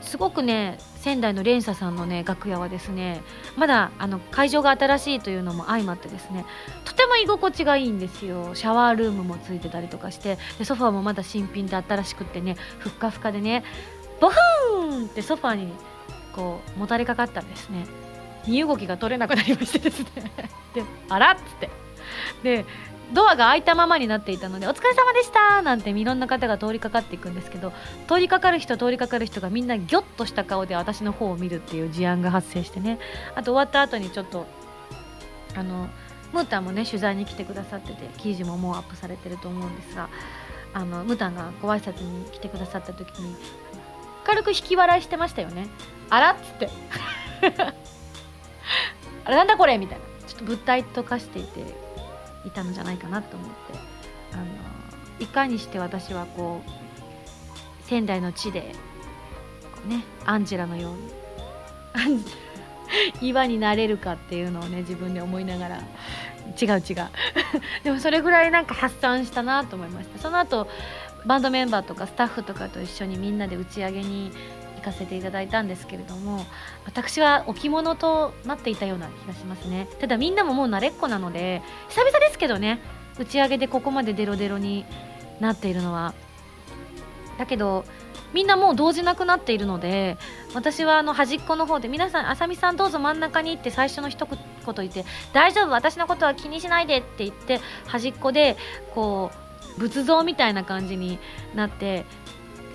[0.01, 3.23] すごくね仙台の連鎖さんのね楽屋はですね
[3.57, 6.47] まだあの会場が新しいというのも相まってですね
[6.85, 8.55] とても居心地がいいんですよ。
[8.55, 13.65] シャワールームもついてたりとかしてでソファーもまだ新品で新しくってねふっかふかでね
[14.21, 15.73] ボフーンってソファーに
[16.35, 17.87] こうもたれかかったんですね。
[18.47, 20.31] 身動きが取れなくなりましてですね。
[20.75, 21.71] であらっつって。
[22.43, 22.65] で
[23.13, 27.73] ドアが開いたままになっていたので「お疲れ様でした」なんていろんな方が通りかかっていくんですけど
[28.09, 32.99] 通りかかる人通りかかる人がみんなギョッとした顔で私の方を見るっていう事案が発生してね。
[33.35, 34.47] あと終わった後にちょっと
[35.55, 35.89] あの
[36.33, 40.09] ムータンもね取材に来てくださってて記事ももうアップされてると思うんですが
[40.73, 43.37] あのムータンがご挨拶に来てくださった時に
[44.25, 45.69] 軽く引き笑いしてましたよね。
[46.09, 46.71] あらっつって。
[49.27, 50.05] あれなんだこれみたいな。
[50.27, 51.84] ちょっと物体と化していて
[52.45, 53.55] いたのじゃないかなと思って。
[54.33, 54.45] あの
[55.21, 58.75] いかにして私はこう仙台の地で
[59.87, 62.25] ねアンジェラのように
[63.21, 65.77] 岩になれるかっていうのをね自分で思いながら
[66.61, 67.09] 違う違う。
[67.85, 70.19] でもそれぐらいなんか発散したなと思いました。
[70.19, 70.69] その後
[71.27, 74.33] バンドメンバーとかスタッフとかと一緒にみんなで打ち上げに
[74.85, 76.45] かせていただいたんですけれども
[76.85, 79.89] 私は置物となっていたような気がしますね。
[80.01, 82.81] ただみんなももう慣れっこなので久々ですけどね
[83.19, 84.85] 打ち上げでここまでデロデロに
[85.41, 86.15] なっているのは。
[87.39, 87.85] だけど
[88.33, 90.19] みんなもう動じなくなっているので
[90.55, 94.39] 私はあの端っこの方で皆さんあさみさんどうぞ真ん中に行って最初の一言
[94.75, 98.57] 言って大丈夫私のことは気にしないでって言って端っこで
[98.93, 99.31] こ
[99.77, 101.19] う仏像みたいな感じに
[101.55, 102.07] なって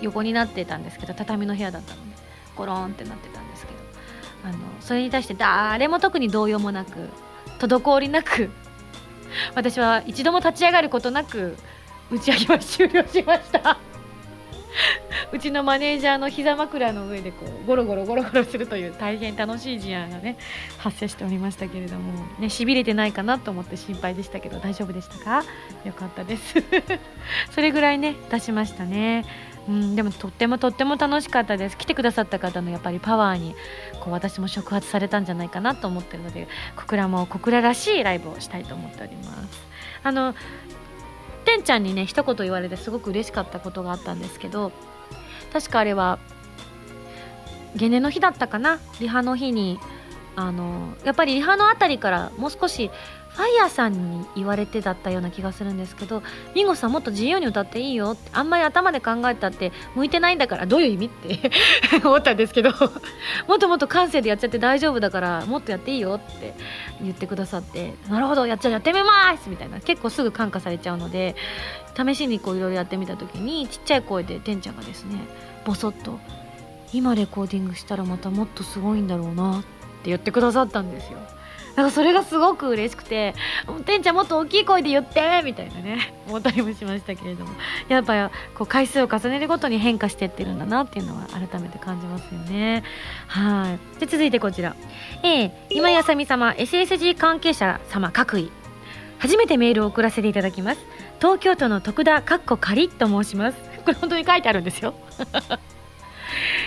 [0.00, 2.16] 横になってたんですけど畳の部屋だったので
[2.56, 3.80] ゴロンってなってたんですけど。
[4.42, 7.10] あのそれに対して誰も特に動揺もなく
[7.58, 8.50] 滞りなく
[9.54, 11.56] 私は一度も立ち上がることなく
[12.10, 13.78] 打ち上げは終了しました。
[15.32, 20.36] うちのマネージャーの膝枕の上でこうゴロゴロゴロゴロするという大変楽しい事案がね
[20.78, 25.44] 発生しておりましたけれどもね痺れてないかなと思って心配でしたけど大丈夫でしたか？
[25.84, 26.54] よかったです。
[27.50, 29.24] それぐらいね出しましたね。
[29.70, 31.78] うん、でもとってもとっても楽しかったです。
[31.78, 33.54] 来てくださった方のやっぱりパワーに
[34.00, 39.62] こう私も触発されたんじゃないかなと思ってるので小倉も小倉らしいライブをしたいと思っております。
[40.02, 40.34] あの
[41.44, 44.72] てんちゃんにね一言言われてすごく嬉しかったことがあったんですけど
[45.52, 46.18] 確かあれは
[47.76, 48.80] ゲネの日だったかな？
[48.98, 49.78] リハの日に
[50.34, 52.90] あのやっぱりリハの辺りからもう少し
[53.32, 56.22] ファイヤーさんに言われてだったような気がするんですけど
[56.54, 61.50] ミンゴさんもっと自由に歌っていいよってあんまり頭で考えたって向いてないんだからどういう意味って
[62.04, 62.70] 思ったんですけど
[63.46, 66.54] もっともっと感性でやっちゃって大丈夫だからもっとやっていいよって
[67.00, 71.36] 言ってくださってなるほどやっちゃやってみますみたいな結構すぐ感化されちゃうので
[71.96, 75.18] 試しにこういろいろやってみた時にちっちゃい声でてんちゃんがですね
[75.64, 76.18] ボソッと
[76.92, 79.68] 「今レコーディングしたらまたもっとすごいんだろうな」って
[80.10, 81.18] 言ってくださったんですよ。
[81.80, 83.34] なんかそれがすごく嬉しくて
[83.86, 87.52] 「てんちゃんもっと大きい声で言って!」みたいなね思ったりもしましたけれども
[87.88, 92.82] やっぱこう回数を重ねるごとに変化していってるんだなっていうのは改めて感じますよね。
[93.28, 94.00] はい。
[94.00, 94.76] で続いてこちら、
[95.22, 98.52] えー、今やさみ様 SSG 関係者様各位
[99.18, 100.80] 初めてメールを送らせていただきます。
[101.18, 103.58] 東京都の徳田かっこかりと申します。
[103.84, 104.92] これ本当に書いてあるんですよ。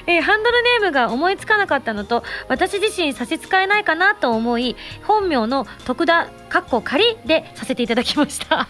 [0.07, 8.67] えー、ハンドルネームが思いつかなかったのと私自身差し支えないかなと思い本名の徳田かっこ仮でさせていただきました。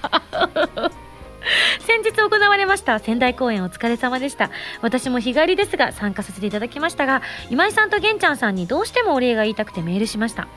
[1.81, 4.49] 先日行われました仙台公演お疲れ様でした。
[4.81, 10.47] 私も日帰りですが参加させていただきましたが今井さんと玄ちゃんさんにどうしてもお礼が言いたくてメールしました。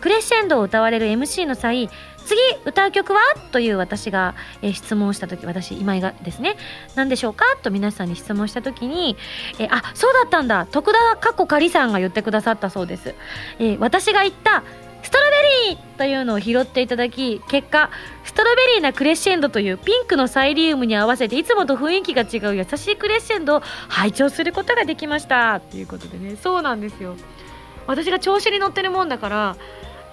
[0.00, 1.88] クレッシェンドを歌われる MC の際
[2.24, 3.20] 次歌う曲は？
[3.52, 6.56] という私が、え、質問した時私今井がですね
[6.94, 7.44] 何でしょうか？
[7.62, 9.16] と皆さんに質問した時に、
[9.58, 10.66] えー、あそうだったんだ。
[10.66, 13.14] 徳田かっこかりさんが言ってくださったそうです、
[13.58, 14.62] え、私が言った
[15.02, 15.24] ストロ
[15.68, 17.90] ベリーというのを拾っていただき結果
[18.24, 25.60] ストロベリーなクレッシェンドというピンクのサイリウムに合わせていつもと雰囲気が違う優しいクレッシェンドを拝聴することができました。
[25.60, 27.16] ということでねそうなんですよ。
[27.86, 29.56] 私が調子に乗ってるもんだから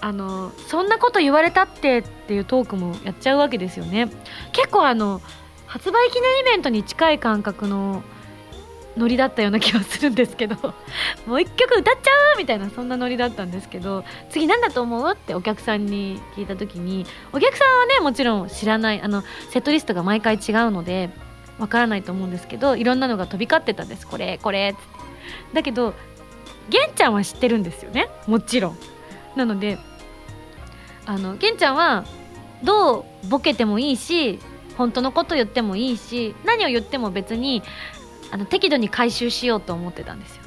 [0.02, 4.10] あのそんなこと言われたってっていうトークもやっちゃうわけですよね。
[4.52, 5.22] 結構あの
[5.68, 8.04] 発売記念イベントに近い感覚の
[8.98, 10.56] ノリだったような気がするんですけど
[11.26, 15.12] もう一曲歌っちゃうみたいなそんなノリだったんですけど次何だと思う？
[15.12, 21.10] ってお客さんに聞いた時にお客さんはねもちろん知らないあのセットリストが毎回違うので
[21.58, 24.08] わからないと思うんですけどいろんなのが飛び交ってたんです。
[24.08, 24.74] これこれ。
[24.74, 24.84] つって
[25.54, 25.94] だけど
[26.70, 28.10] 玄ちゃんは知ってるんですよね？
[28.28, 28.78] もちろん。
[29.36, 29.78] なので
[31.06, 32.06] あの玄ちゃんは
[32.64, 34.40] どうボケてもいいし
[34.78, 37.64] 本当のこと言ってもいいし何を言っても別に
[38.32, 40.42] あの適度に回収しようと思ってたんですよ。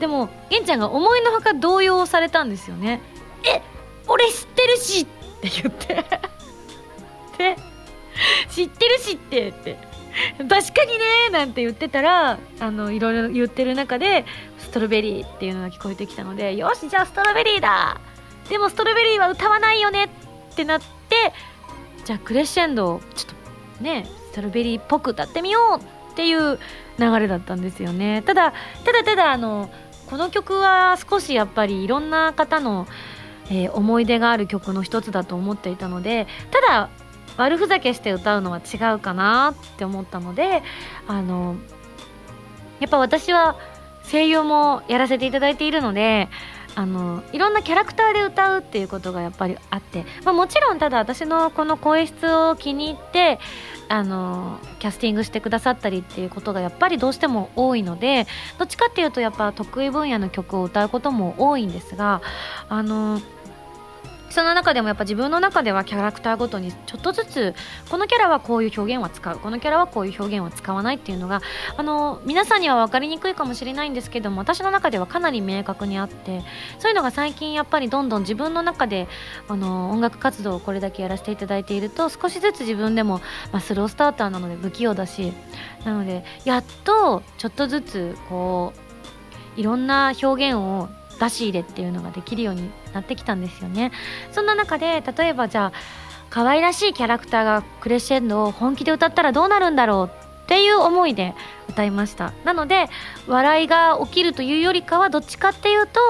[0.00, 3.00] でも玄ちゃんが思いのほか動揺されたんですよね。
[3.44, 3.62] え
[4.08, 6.04] 俺 知ってるしって言って。
[7.38, 7.56] で
[8.50, 9.78] 知ってるしってって。
[10.38, 14.24] 確かにねなんて言ってたらあのいろいろ言ってる中で
[14.58, 18.00] ストロベリーっていうのが聞こえてきたのでよしじゃあストロベリーだ
[18.48, 20.08] でもストロベリーは歌わないよねっ
[20.54, 20.86] てなって
[22.04, 23.34] じゃあクレッシェンドをちょっ
[23.78, 26.58] とねストロベリーっぽく歌ってみようっていう
[26.98, 28.22] 流れだったんですよね。
[28.22, 28.52] ただ
[28.84, 29.70] ただただあの
[30.08, 32.86] この曲は少しやっぱりいろんな方の、
[33.50, 36.90] えー、思い出がある曲の一つだと思っていたのでただ
[37.36, 40.62] 悪ふざけして歌うのは違うかなって思ったので
[41.06, 41.56] あの
[42.80, 43.56] やっぱ私は
[44.10, 46.28] 声優もやらせていただいているので
[46.76, 53.40] あのいろんなキャラクターで歌うっていうことがやっぱりあって、まあ、もちろんただ私のこの声質を気に入って
[53.88, 58.26] あのキャスティングしてくださったりっていうことがやっぱりどうしても多いので
[58.58, 62.20] どっちかっていうとやっぱ得意分野の曲を歌うことも多いんですが
[62.68, 63.22] あの
[64.36, 67.54] その中でもやっぱ自分の中ではキャラクターごとにちょっとずつ
[67.88, 71.40] このキャラはこういう表現は使うこのキャラはこういう表現は使わないっていうのが
[71.74, 76.42] あの皆さんには分かりにくいかもしれないんですけども私の中ではかなり明確にあって
[76.78, 79.08] そういうのが最近やっぱりどんどん自分の中で
[79.48, 83.22] あの音楽活動をこれだけやらせていただいていると少しずつ自分でも、
[83.52, 85.32] まあ、スロースターターなので不器用だし
[85.86, 88.74] なのでやっとちょっとずつこ
[89.56, 90.90] ういろんな表現を
[91.20, 93.92] 出し入れっていうのができるようになってきたんですよね。
[94.32, 95.72] そんな中で例えばじゃあ
[96.30, 101.34] 可愛らしいキャラクターがクレッシェンドを本気で歌ったらどうなるんだろうっていう思いで
[101.68, 102.32] 歌いました。
[102.44, 102.88] なので
[103.26, 106.00] 笑いが起きるというよりかはどっちかっていうと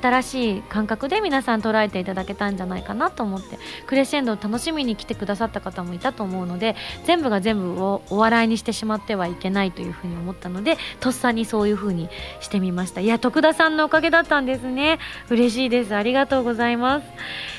[0.00, 12.08] 新しい感覚で皆さん捉えていただけたんじゃないかなと思ってクレッシェンドを楽しみに来てくださった方もいたと思うので全部が全部をお笑いにしてしまってはいけないというふうに思ったのでとっさにそういうふうに
[12.40, 13.00] してみました。
[13.00, 14.98] いや徳田さんのおかげだったんですね。
[15.28, 15.94] 嬉しいです。
[15.94, 17.06] ありがとうございます。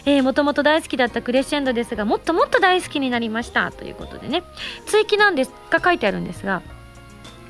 [0.05, 3.71] えー、もともと大好きだったクレッシェンドですがもっともっと大好きになりました。
[3.71, 4.43] ということでね。
[4.85, 6.61] 追記なんですが書いてあるんですが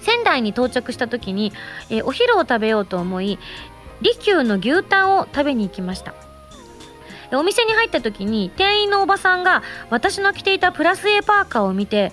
[0.02, 1.54] 仙台に到着した時に、
[1.90, 3.40] えー、お昼を食べようと思い
[4.02, 6.14] 利休の牛タンを食べに行きました。
[7.34, 12.12] お店に入った時に店員のおばさんが私の着ていたプラス A パーカーを見て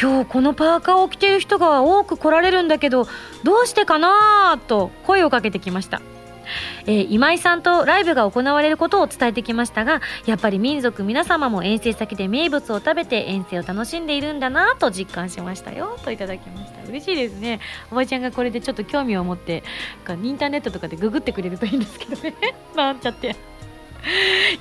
[0.00, 3.06] 今日このパーカーを着ている人が多く来られるんだけど
[3.44, 6.02] どうしてかなと声をかけてきました。
[6.86, 15.98] えー、今井さんとライブが行われることを伝えてきましたがやっぱり民族皆様も遠征先で名物を食べて遠征を楽しんでいるんだなと実感しましたよ。
[16.04, 16.88] といただきました。
[16.88, 17.60] 嬉しいですね。
[17.90, 19.62] おばちゃんがこれでちょっと興味を持って
[20.08, 22.34] インターネットとかでググってくれるといいんですけどね。
[22.74, 23.51] なんちゃって。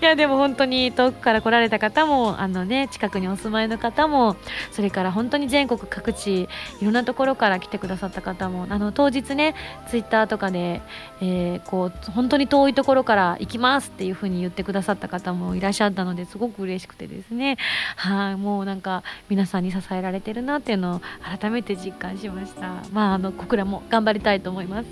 [0.02, 4.36] いやでも本当に遠くから来られた方もあの、ね、近くにお住まいの方も
[4.72, 6.48] それから本当に全国各地
[6.80, 9.56] いろんなところから来てくださった方もあの当日ね
[9.90, 10.82] ツイッターとかで、
[11.22, 17.58] えー、こう本当に遠いところから行きますっていう風に言ってくださった方もいらっしゃったのですごく嬉しくてですね。
[17.96, 21.02] はいもうなんか皆さんに支えられてるなっていうのを
[21.40, 22.84] 改めて実感しました。
[22.92, 24.88] まああの小倉も頑張りたいと思います。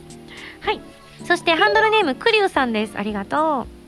[0.61, 0.81] はい。
[1.25, 2.97] そしてハンドルネームクリュウさんです。
[2.97, 3.78] ありがとう。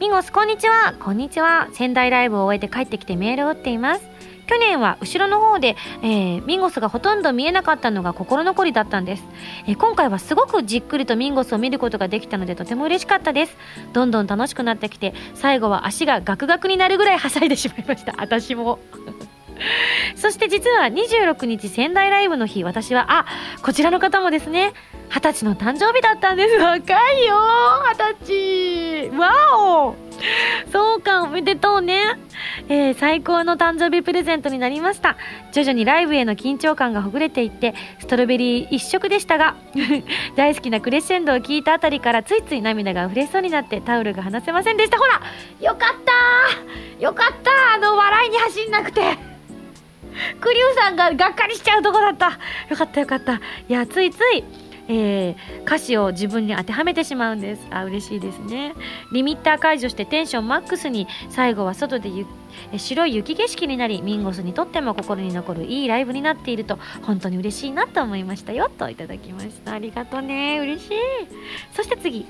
[0.00, 0.94] ミンゴスこんにちは。
[0.98, 1.68] こんにちは。
[1.74, 4.02] 仙台ライブを終えて帰ってきてメールを打っています。
[4.46, 9.24] 去年は後ろの方で、えー、ミンゴスがほとんど見えなかったのが心残りだったんです、
[9.66, 13.56] えー、今回はすごくじっくりとミンゴスを見ることができたのでとても嬉しかったです。
[13.92, 18.14] どんどん楽しくなってきて最後は足がガクガクになるぐらいはしゃいでしまいました。
[18.16, 18.78] 私も。
[20.16, 23.26] そして実は26日仙台ライブの日私はあ
[23.62, 24.72] こちらの方もですね。
[25.10, 26.54] 二十歳の誕生日だったんです。
[26.54, 27.36] 若いよ。
[27.92, 29.18] 二十歳。
[29.18, 30.10] わお。
[30.70, 32.18] そうかおめでとうね、
[32.68, 35.16] えー、最高の誕生日プレゼントになりました。
[35.52, 39.56] 徐々にライブへの緊張感がほぐれていってストロベリー一色でしたが
[40.36, 44.98] 大好きなクレッシェンドを聞いたあたりからついつい涙が溢れそうになってタオルが離せませんでした。
[44.98, 45.20] ほら
[45.60, 47.02] よかった。
[47.02, 47.50] よかった。
[47.74, 49.00] あの笑いに走んなくて。
[50.40, 52.38] クリュウさんががっかりしちゃうとこだった。
[52.68, 53.34] よかったよかった。
[53.34, 54.44] いやついつい
[54.92, 57.66] えー、歌詞を自分に当てはめてしまうんです。
[57.70, 58.74] あ嬉しいですね。
[59.12, 62.26] リミッター解除してテンションマックスに最後は外でゆ
[62.76, 69.74] 白い雪景色になりミンゴスにとっても心に残るいいライブになっていると本当に嬉しいなと思いましたよといただきました。
[69.74, 70.58] ありがとうね。
[70.58, 70.90] 嬉しい。
[71.72, 72.26] そして次。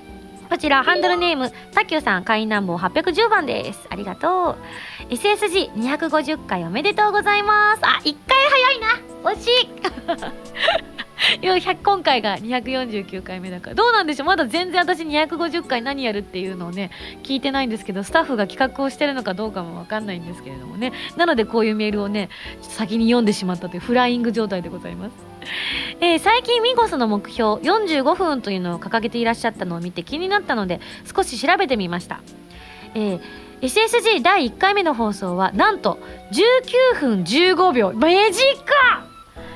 [0.51, 3.87] こちらハンドルネームさきゅうさん会員ナンバー810番です。
[3.89, 4.59] ありがと
[5.09, 5.13] う。
[5.15, 7.81] SSG250 回おめでとうございます。
[7.85, 9.31] あ1回早いな。
[9.31, 9.49] 惜し
[10.91, 11.00] い。
[11.83, 13.75] 今回が249回目だから。
[13.75, 14.27] どうなんでしょう？
[14.27, 16.91] まだ全然私250回何やるっていうのをね
[17.23, 20.93] 聞いてないんですけどスタッフが企画をしてるのかどうかも分かんないんですけれどもね。
[21.17, 22.29] なのでこういうメールをね
[22.63, 25.13] 先に読んでしまったというフライング状態でございます、
[26.01, 30.81] えー、最近ミゴスの目標45分というのを掲げていらっしゃったのを見て気になったので
[31.15, 32.21] 少し調べてみました、
[32.95, 33.21] えー
[33.61, 35.99] SSG 第1回目の放送はなんと
[36.95, 37.93] 19分15秒。
[37.93, 39.10] 短っ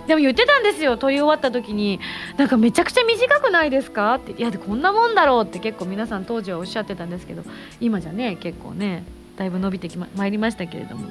[0.07, 2.01] でも言ってたんですよ撮り終わった時に。
[2.37, 4.15] なんかめちゃくちゃ短くないですか？
[4.15, 4.33] って。
[4.33, 7.43] いやこんなもんだろうって結構皆さん当時はおっしゃってたんですけど。
[7.81, 9.05] 今じゃね結構ね
[9.37, 11.09] だいぶ伸びてきままいりましたけれども、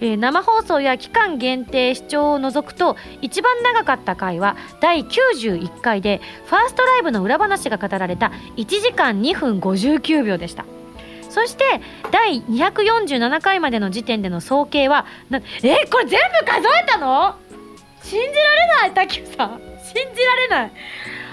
[0.00, 10.64] えー、生放送や期間限定視聴を除くと一番長かった回は第91回でファーストライブの裏話が語られた1時間2分59秒でした。
[11.30, 11.64] そして
[12.10, 17.34] 第247回までの時点での総計はなえー、これ全部数えたの？
[18.88, 19.60] られない卓球さん。
[19.82, 20.72] 信じられない。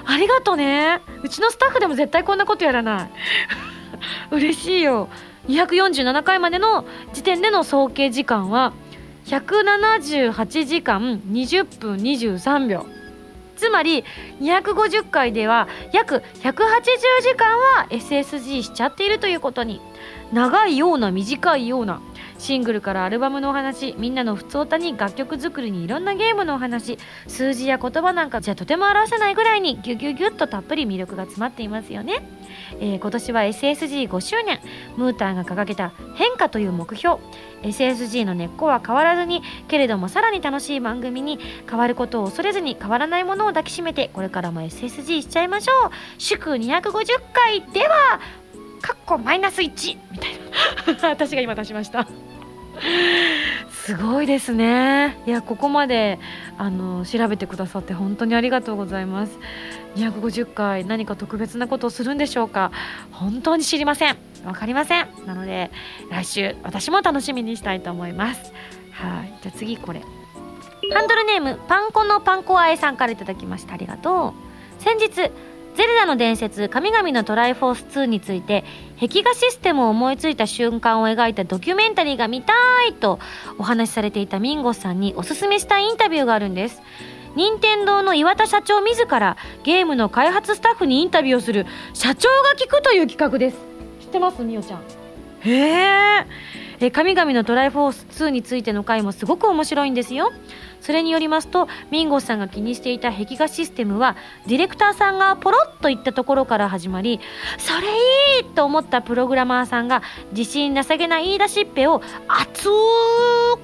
[0.05, 1.01] ありがとね。
[1.23, 3.09] うちのスタッフでも絶対こんなことやらない。
[4.31, 5.09] 嬉しいよ。
[5.47, 8.73] 247回までの時点での総計時間は
[9.25, 12.85] 178時間20分23秒。
[13.55, 14.03] つまり
[14.41, 16.51] 250回では約180
[17.21, 19.81] 時間は SSG しちゃっているということに。
[20.33, 22.01] 長いような短いような。
[22.37, 32.27] シングルからアルバムのお話みんなの普通歌に楽曲作りにいろんなゲームのお話数字や言葉なんかじゃとても表せないぐらいにギュギュギュッとたっぷり魅力が詰まっていますよね、
[32.79, 34.59] えー、今年は SSG5 周年
[34.97, 37.17] ムーターが掲げた変化という目標。
[37.63, 45.91] SSG の根っこは変わらずにけれどもさらに楽しい番組に変わることを恐れずに変わらないものを抱きしめてこれからも SSG しちゃいましょう。
[46.17, 46.81] 祝250
[47.33, 48.19] 回では
[48.85, 50.31] かっこマイナス1みたい
[51.01, 51.09] な。
[51.09, 52.07] 私が今出しました。
[53.71, 55.17] すごいですね。
[55.25, 56.19] いやここまで
[56.59, 59.39] あの調べてくださって本当にありがとうございます。
[59.95, 62.71] 250回何か特別なことをするんでしょうか？
[63.11, 64.17] 本当に知りません。
[64.43, 65.07] 分かりません。
[65.25, 65.71] なので
[66.11, 68.53] 来週私も楽しみにしたいと思います。
[68.91, 69.33] はい。
[69.41, 70.01] じゃあ次これ。
[70.93, 73.73] ハンドルネームパンコのパンコあえさんからいただきました。
[73.73, 74.35] ありがと
[74.79, 74.83] う。
[74.83, 75.31] 先日
[75.75, 78.63] ゼルダの伝説神々のトライフォース2について
[78.99, 82.53] 壁画システムを思いついた瞬間を描いたドキュメンタリーが見た
[82.89, 83.19] いと
[83.57, 86.81] お話しされていたミンゴさんにおすすめしたいインタビューがあるんです。
[87.35, 91.65] 任天堂の岩田社長自らゲームの開発スタッフにインタビューをする。
[91.93, 93.57] 社長が聞くという企画です。
[93.99, 94.79] 知ってますみおちゃん。
[95.41, 96.25] へ
[96.79, 100.31] え神々のトライフォース2についての回もすごく面白いんですよ。
[100.85, 104.15] それによりますとミンゴスさんが気にしていた壁画システムは
[104.45, 107.19] ディレクターさんがポロッと言ったところから始まり
[107.57, 107.87] それ
[108.37, 112.69] いいと思ったプログラマーさんが自信なさげな言い出しっぺを熱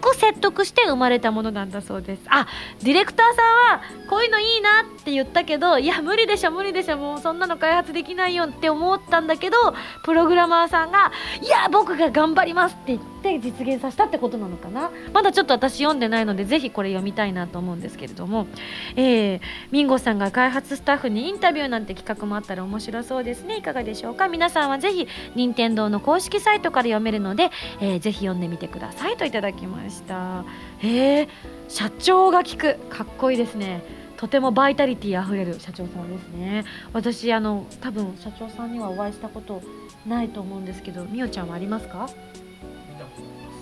[0.02, 2.24] く説得して生まれたものなんだそうです。
[2.28, 2.48] あ
[2.82, 9.58] ディレクターさんはこういうのいいなって言ったけどいや無理でしょ無理でしょもうそんなの開発できないよって思ったんだけど
[10.04, 11.12] プログラマーさんが
[11.42, 14.90] いや僕が頑張りますって言って実現させたってことなのかな？
[15.14, 18.48] まだちょっと私読んでないのでぜひこれ読みみたいなと思うんですけれども、
[18.96, 23.58] えー、ミンゴさんが開発スタッフにインタビューなんて企画もあったら面白そうですね。
[23.58, 24.30] いかがでしょうか？
[24.30, 27.50] 皆さんはぜひ任天堂の公式サイトから読めるので、
[27.82, 29.18] えー、ぜひ読んでみてください。
[29.18, 30.46] といただきました。
[30.82, 31.28] えー、
[31.68, 32.80] 社長が聞く。
[32.90, 33.82] かっこいいですね。
[34.16, 36.64] とてもバイタリティあふれる社長さんですね。
[36.94, 39.62] 私あの多分社長さんにはお会いしたこと
[40.08, 42.10] ないと思うんですけどみおちゃんはありますか？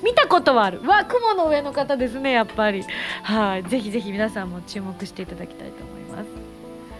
[0.03, 0.81] 見たことはある。
[0.83, 2.83] わ雲の上の方ですねやっぱり。
[3.23, 3.63] はい。
[3.63, 6.49] ぜひぜひ皆さんも注目していただきたいと思います。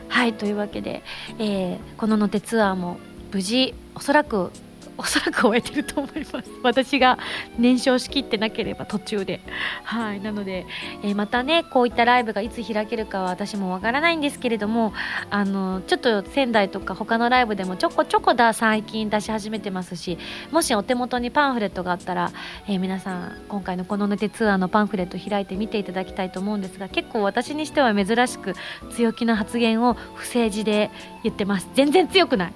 [0.09, 1.03] はいというわけで、
[1.37, 2.99] えー、こののてツアーも
[3.31, 4.51] 無事おそらく
[4.99, 6.49] おそらく終えてると思います。
[6.61, 7.17] 私が
[7.57, 9.39] 燃焼しきってなければ途中で。
[9.85, 10.19] はい。
[10.19, 10.65] なので、
[11.03, 14.93] えー、またねこういったライブがいつ開けるかは私もわからないんですけれども
[15.29, 20.17] あのちょっと仙台とか他のライブでもちょこちょこだ最近出し始めてますし
[20.51, 22.31] もしお手元にパンフレットがあったら、
[22.67, 28.53] えー、皆さん今回のこのネテツアーのパンフレット開いて見ていただきたいと思うんですが結構私にしては珍しく
[28.91, 30.91] 強気な発言を不正字で
[31.23, 31.69] 言ってます。
[31.73, 32.53] 全然強くない。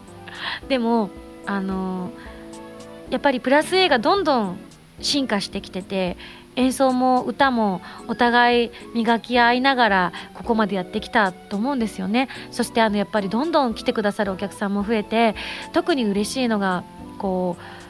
[0.67, 1.09] でも
[1.45, 2.32] あのー
[3.09, 4.57] やっぱりプラス A がどんどん
[4.99, 6.17] 進化してきてて
[6.55, 12.29] 演奏も歌もお互い磨き合いながらここまでやってきたと思うんですよね。
[12.51, 15.35] そしてあのやっぱりどんどん来てくださるお客さんも増えて
[15.71, 16.83] 特に嬉しいのが
[17.17, 17.82] こう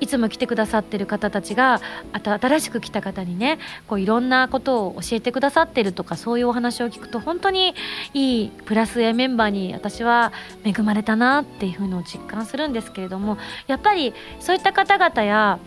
[0.00, 1.80] いつも来てくださってる方たちが
[2.12, 7.74] 新しく来た方にねこういろんなことを教えてくださってるとかそういうお話を聞くと本当に
[8.12, 10.32] いいプラス A メンバーに私は
[10.64, 15.58] 恵まれたなっていうのを実感するんですけれどもやっぱりそういった方々や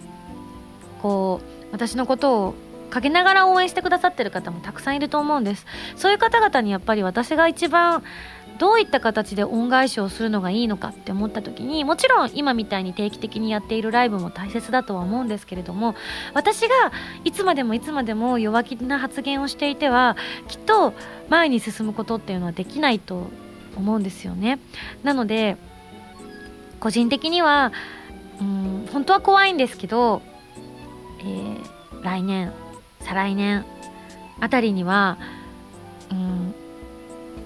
[1.02, 2.56] こう私のことを
[2.90, 5.66] かけながら応援してくださってる方もたくさんいると思うんです。
[5.98, 8.04] そういう方々にやっぱり私が一番
[8.58, 15.96] どういった形で恩返しをするのがいいのかって思った時にもちろん今みたいに定期的にやっているライブも大切だとは思うんですけれども
[16.34, 16.92] 私が
[17.24, 20.94] いつまでもいつまでも弱気な発言をしていてはきっと
[21.30, 23.30] 前に進むことっていうのはできないと
[23.76, 24.60] 思うんですよね。
[25.04, 25.58] なので
[26.80, 27.72] 個人的には
[28.40, 30.22] うん本当は怖いんですけど、
[31.20, 32.54] えー、来年
[33.02, 33.66] 再来年
[34.40, 35.18] あたりには
[36.12, 36.56] うん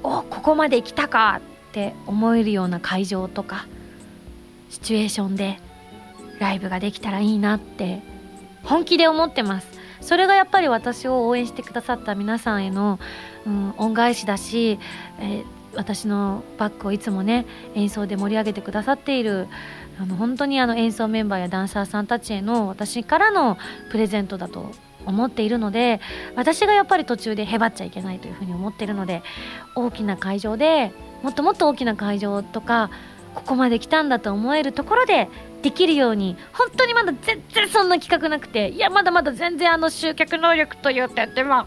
[0.03, 3.67] おここまで来たかって思えるような会場とか
[4.69, 5.59] シチュエーションで
[6.39, 8.01] ライブができたらいいなって
[8.63, 9.67] 本気で思ってます。
[10.01, 12.99] それがやっぱり私を応援してくださった皆さんへの、
[13.45, 14.79] うん、恩返しだし、
[15.19, 15.45] えー、
[15.75, 17.45] 私のバックをいつもね
[17.75, 19.47] 演奏で盛り上げてくださっている
[20.01, 23.59] あの本当にあの演奏メンバーやダンサーさんたちへの私からの
[23.91, 24.71] プレゼントだと
[25.05, 26.01] 思っているので
[26.35, 29.21] 私がやっぱり途中でへばっちゃいけないというふうに思っているので
[29.75, 30.91] 大きな会場で
[31.21, 32.89] もっともっと大きな会場とか
[33.35, 35.29] ここまで来たんだと思えるところで
[35.61, 41.65] できるように本当にまだ全然そんな企画なくていやまだまだ全然あの集客能力という点では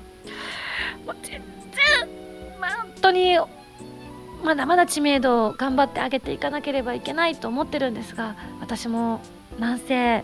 [1.07, 1.41] もう全然、
[2.61, 3.39] 本当に
[4.45, 9.21] まだまだ知名度を頑張って上げていかなければいけないと思ってるんですが私も
[9.59, 10.23] なんせ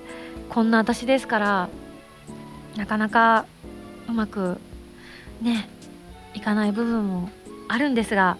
[0.50, 1.68] こんな私ですから
[2.76, 3.46] なかなか
[4.08, 4.60] うまく
[5.40, 5.70] ね
[6.34, 7.30] いかない部分も
[7.68, 8.36] あるんですが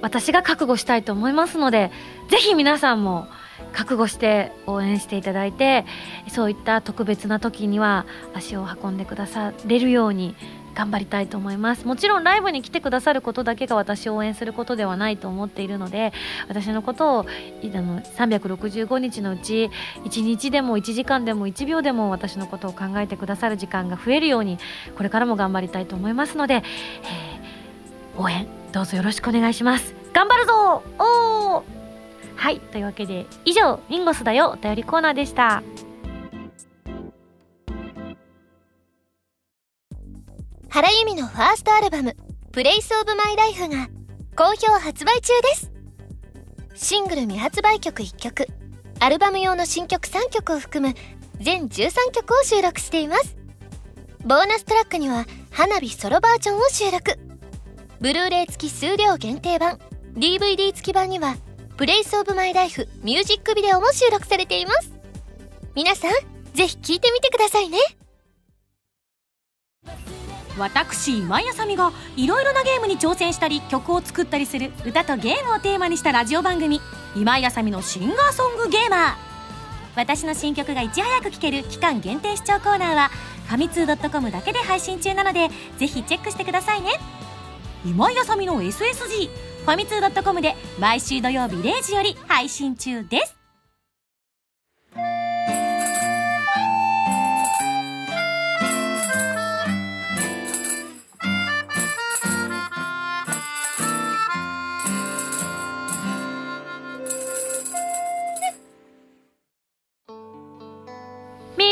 [0.00, 1.90] 私が覚悟したいと思いますので
[2.30, 3.26] ぜひ皆さんも
[3.72, 5.84] 覚悟して応援していただいて
[6.28, 10.34] そういった特別な時には足を運んでくだされるように
[10.78, 11.88] 頑張りたいと思います。
[11.88, 16.12] もちろんライブに来てくださることだけが私を応援することではないと思っているので
[16.46, 19.70] 私のことをあの365日のうち
[20.04, 24.58] 1日でも1時間でも1秒でも私のことを考えてくださる時間が増えるように
[24.96, 29.96] これからも頑張りたいと思いますので、えー、応援どうぞよろしくお願いします。
[30.12, 30.82] 頑張るぞ!
[31.00, 31.64] お
[32.36, 35.64] はいというわけで以上ミンゴスだよお便りコーナーでした。
[40.78, 42.14] 原由美のファーストアルバム
[42.54, 43.88] 「プレイスオブマイライフが
[44.36, 45.72] 好評発売中です。
[46.76, 48.46] シングル未発売曲1曲
[49.00, 50.94] アルバム用の新曲3曲を含む
[51.40, 53.36] 全13曲を収録しています。
[54.24, 57.18] ボーナストラックには花火ソロバージョンを収録。
[58.00, 59.80] ブルーレイ付き数量限定版
[60.14, 61.38] DVD 付き版には
[61.76, 64.92] プレイスオブマイライフミュージックビデオも収録されています。
[65.74, 66.12] 皆さん
[66.54, 67.78] ぜひ聴いてみてくださいね。
[70.58, 76.80] 私今井あさみがいろいろなゲームに挑戦したり曲を作ったりする歌とゲームをテーマにしたラジオ番組
[77.16, 79.14] 「今井あさみのシンガーソングゲーマー」
[79.96, 83.10] 私の新曲がいち早く聴ける期間限定視聴コーナーは
[83.48, 85.48] ファミツー .com だけで配信中なので
[85.78, 86.90] ぜひチェックしてくださいね。
[87.84, 89.30] 今井あさみの SSG
[89.64, 93.37] ファミツー .com で毎週土曜日0時より配信中です。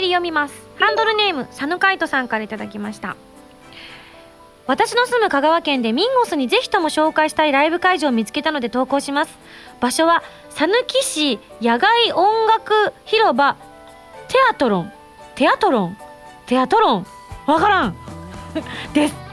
[0.05, 0.55] 読みます。
[0.79, 3.17] ハンドルネームサヌカイトさんからいただきました。
[4.67, 9.39] 私の住む香川県でミンゴスにぜひとも紹介したいライブ会場を見つけたので投稿します。
[9.81, 13.57] 場所は讃岐市野外音楽広場
[14.29, 14.93] テアトロン。
[15.37, 15.99] テアトロン？
[16.47, 17.07] テアトロン？
[17.47, 17.97] わからん。
[18.93, 19.26] です。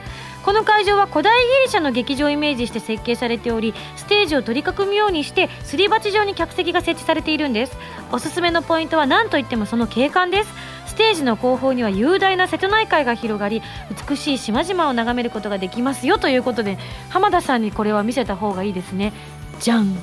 [0.44, 7.76] この会場は古代ギリシャの劇場をイメージして設計されておりステージを取り囲むようにしてすり鉢状に客席が設置されているんです。
[8.12, 10.52] おすすめのポイントは何といってもその景観です。
[10.86, 13.62] ステージの後方には雄大な瀬戸内海が広がり
[14.08, 16.78] 美しい島々を眺めることができますよということで
[17.08, 19.14] 浜田さんにこれは見せた方がいいですね。
[19.60, 19.96] じゃん。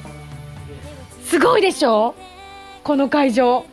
[1.24, 2.16] すごいでしょ？
[2.84, 3.64] この会場。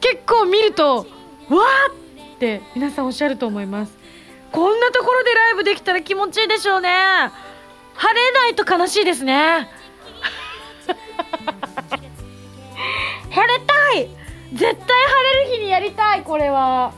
[0.00, 1.92] 結構見るとわー
[2.34, 4.03] って皆さんおっしゃると思います。
[4.54, 6.88] こんなところでライブできたら気持ちいいでしょうね。
[7.94, 9.68] 晴れないと悲しいですね。
[13.30, 14.08] 晴れたい。
[14.52, 16.92] 絶対晴れる日にやりたいこれは。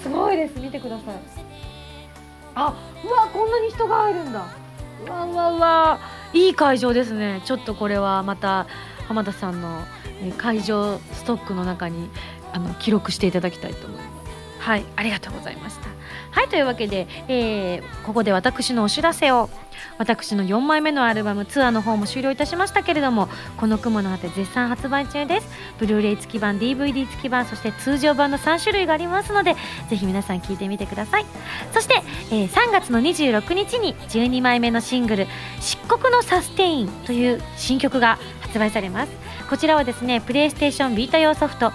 [0.00, 0.60] すごいです。
[0.60, 1.16] 見てください。
[2.54, 2.72] あ
[3.04, 4.46] うわこんなに人が入るんだ。
[5.04, 5.98] うわうわうわ。
[6.32, 7.42] いい会場ですね。
[7.44, 8.68] ちょっとこれはまた
[9.08, 9.84] 浜田さんの
[10.38, 12.08] 会場ストックの中に
[12.52, 14.60] あの記録していただきたいと思います。
[14.60, 15.81] はいありがとうございました。
[16.32, 19.48] はいというわけで、えー、ここで私のお知らせを。
[19.98, 25.48] 私の4枚目のアルバムツアーの方も終了いたしましたけれどもこの雲の果て絶賛発売中です。
[25.78, 29.56] ブルーレイ付き版 DVD 付き版そして通常版の3種類がありますので
[29.88, 31.26] ぜひ皆さん聴いてみてください。
[31.72, 35.26] そして、えー、3月の26日に12枚目のシングル
[35.60, 39.12] 「漆黒のサステイン」という新曲が発売されます。
[39.48, 41.72] こちらはですねプレイステーションビータ用ソフト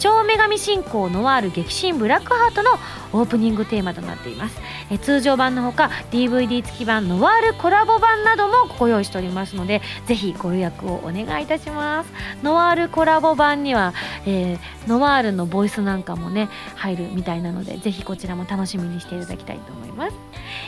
[0.00, 2.70] 超女神信仰ノワール激震ブラックハートの
[3.12, 4.58] オープニングテーマとなっています。
[4.90, 12.12] え通常版のほか DVD 付き版ノワールコラボ版などもご用意しておりますのでぜひご予約をお願いいたします。
[12.42, 13.92] ノワールコラボ版には、
[14.26, 20.16] えー、ノワールのボイスなんかもね入るみたいなのでぜひこちらも楽しみにしていただきたいと思います、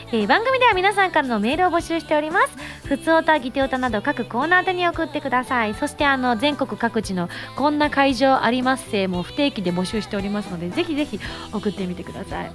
[0.09, 2.73] えー、番組では皆さんからのメールを募集しております。
[2.85, 5.75] ふつおたぎておたなど各コーナーでに送ってください。
[5.75, 11.21] そしてあの全国各地のこんな会場ありますせも不定期で募集しておりますのでぜひぜひ
[11.53, 12.53] 送ってみてください。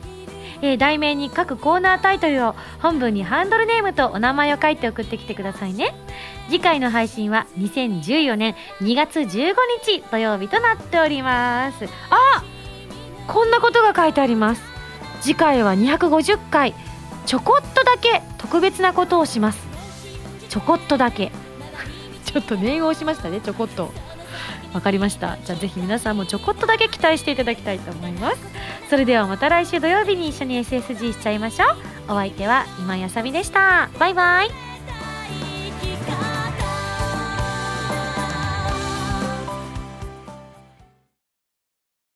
[0.61, 5.93] えー、題名に各コーナータイトルを本文にハンドルネームとお名前を書いて送ってきてくださいね。
[6.47, 9.53] 次回の配信は2014年2月15
[9.83, 11.85] 日土曜日となっております。
[12.09, 12.43] あ
[13.27, 14.63] こんなことが書いてあります。
[15.21, 16.73] 次回は250回
[17.25, 19.67] ちょこっとだけ特別なことをします。
[20.49, 21.31] ちょこっとだけ。
[22.25, 23.91] ちょっと念を押しましたねちょこっと。
[24.73, 25.37] わかりました。
[25.43, 28.37] じゃあぜひ皆さんもちょこっとだけ期待していただきたいと思います。
[28.89, 32.13] それではまた来週土曜日に一緒に SSG しちゃいましょう。
[32.13, 33.89] お相手は今やさみでした。
[33.99, 34.49] バイバイ。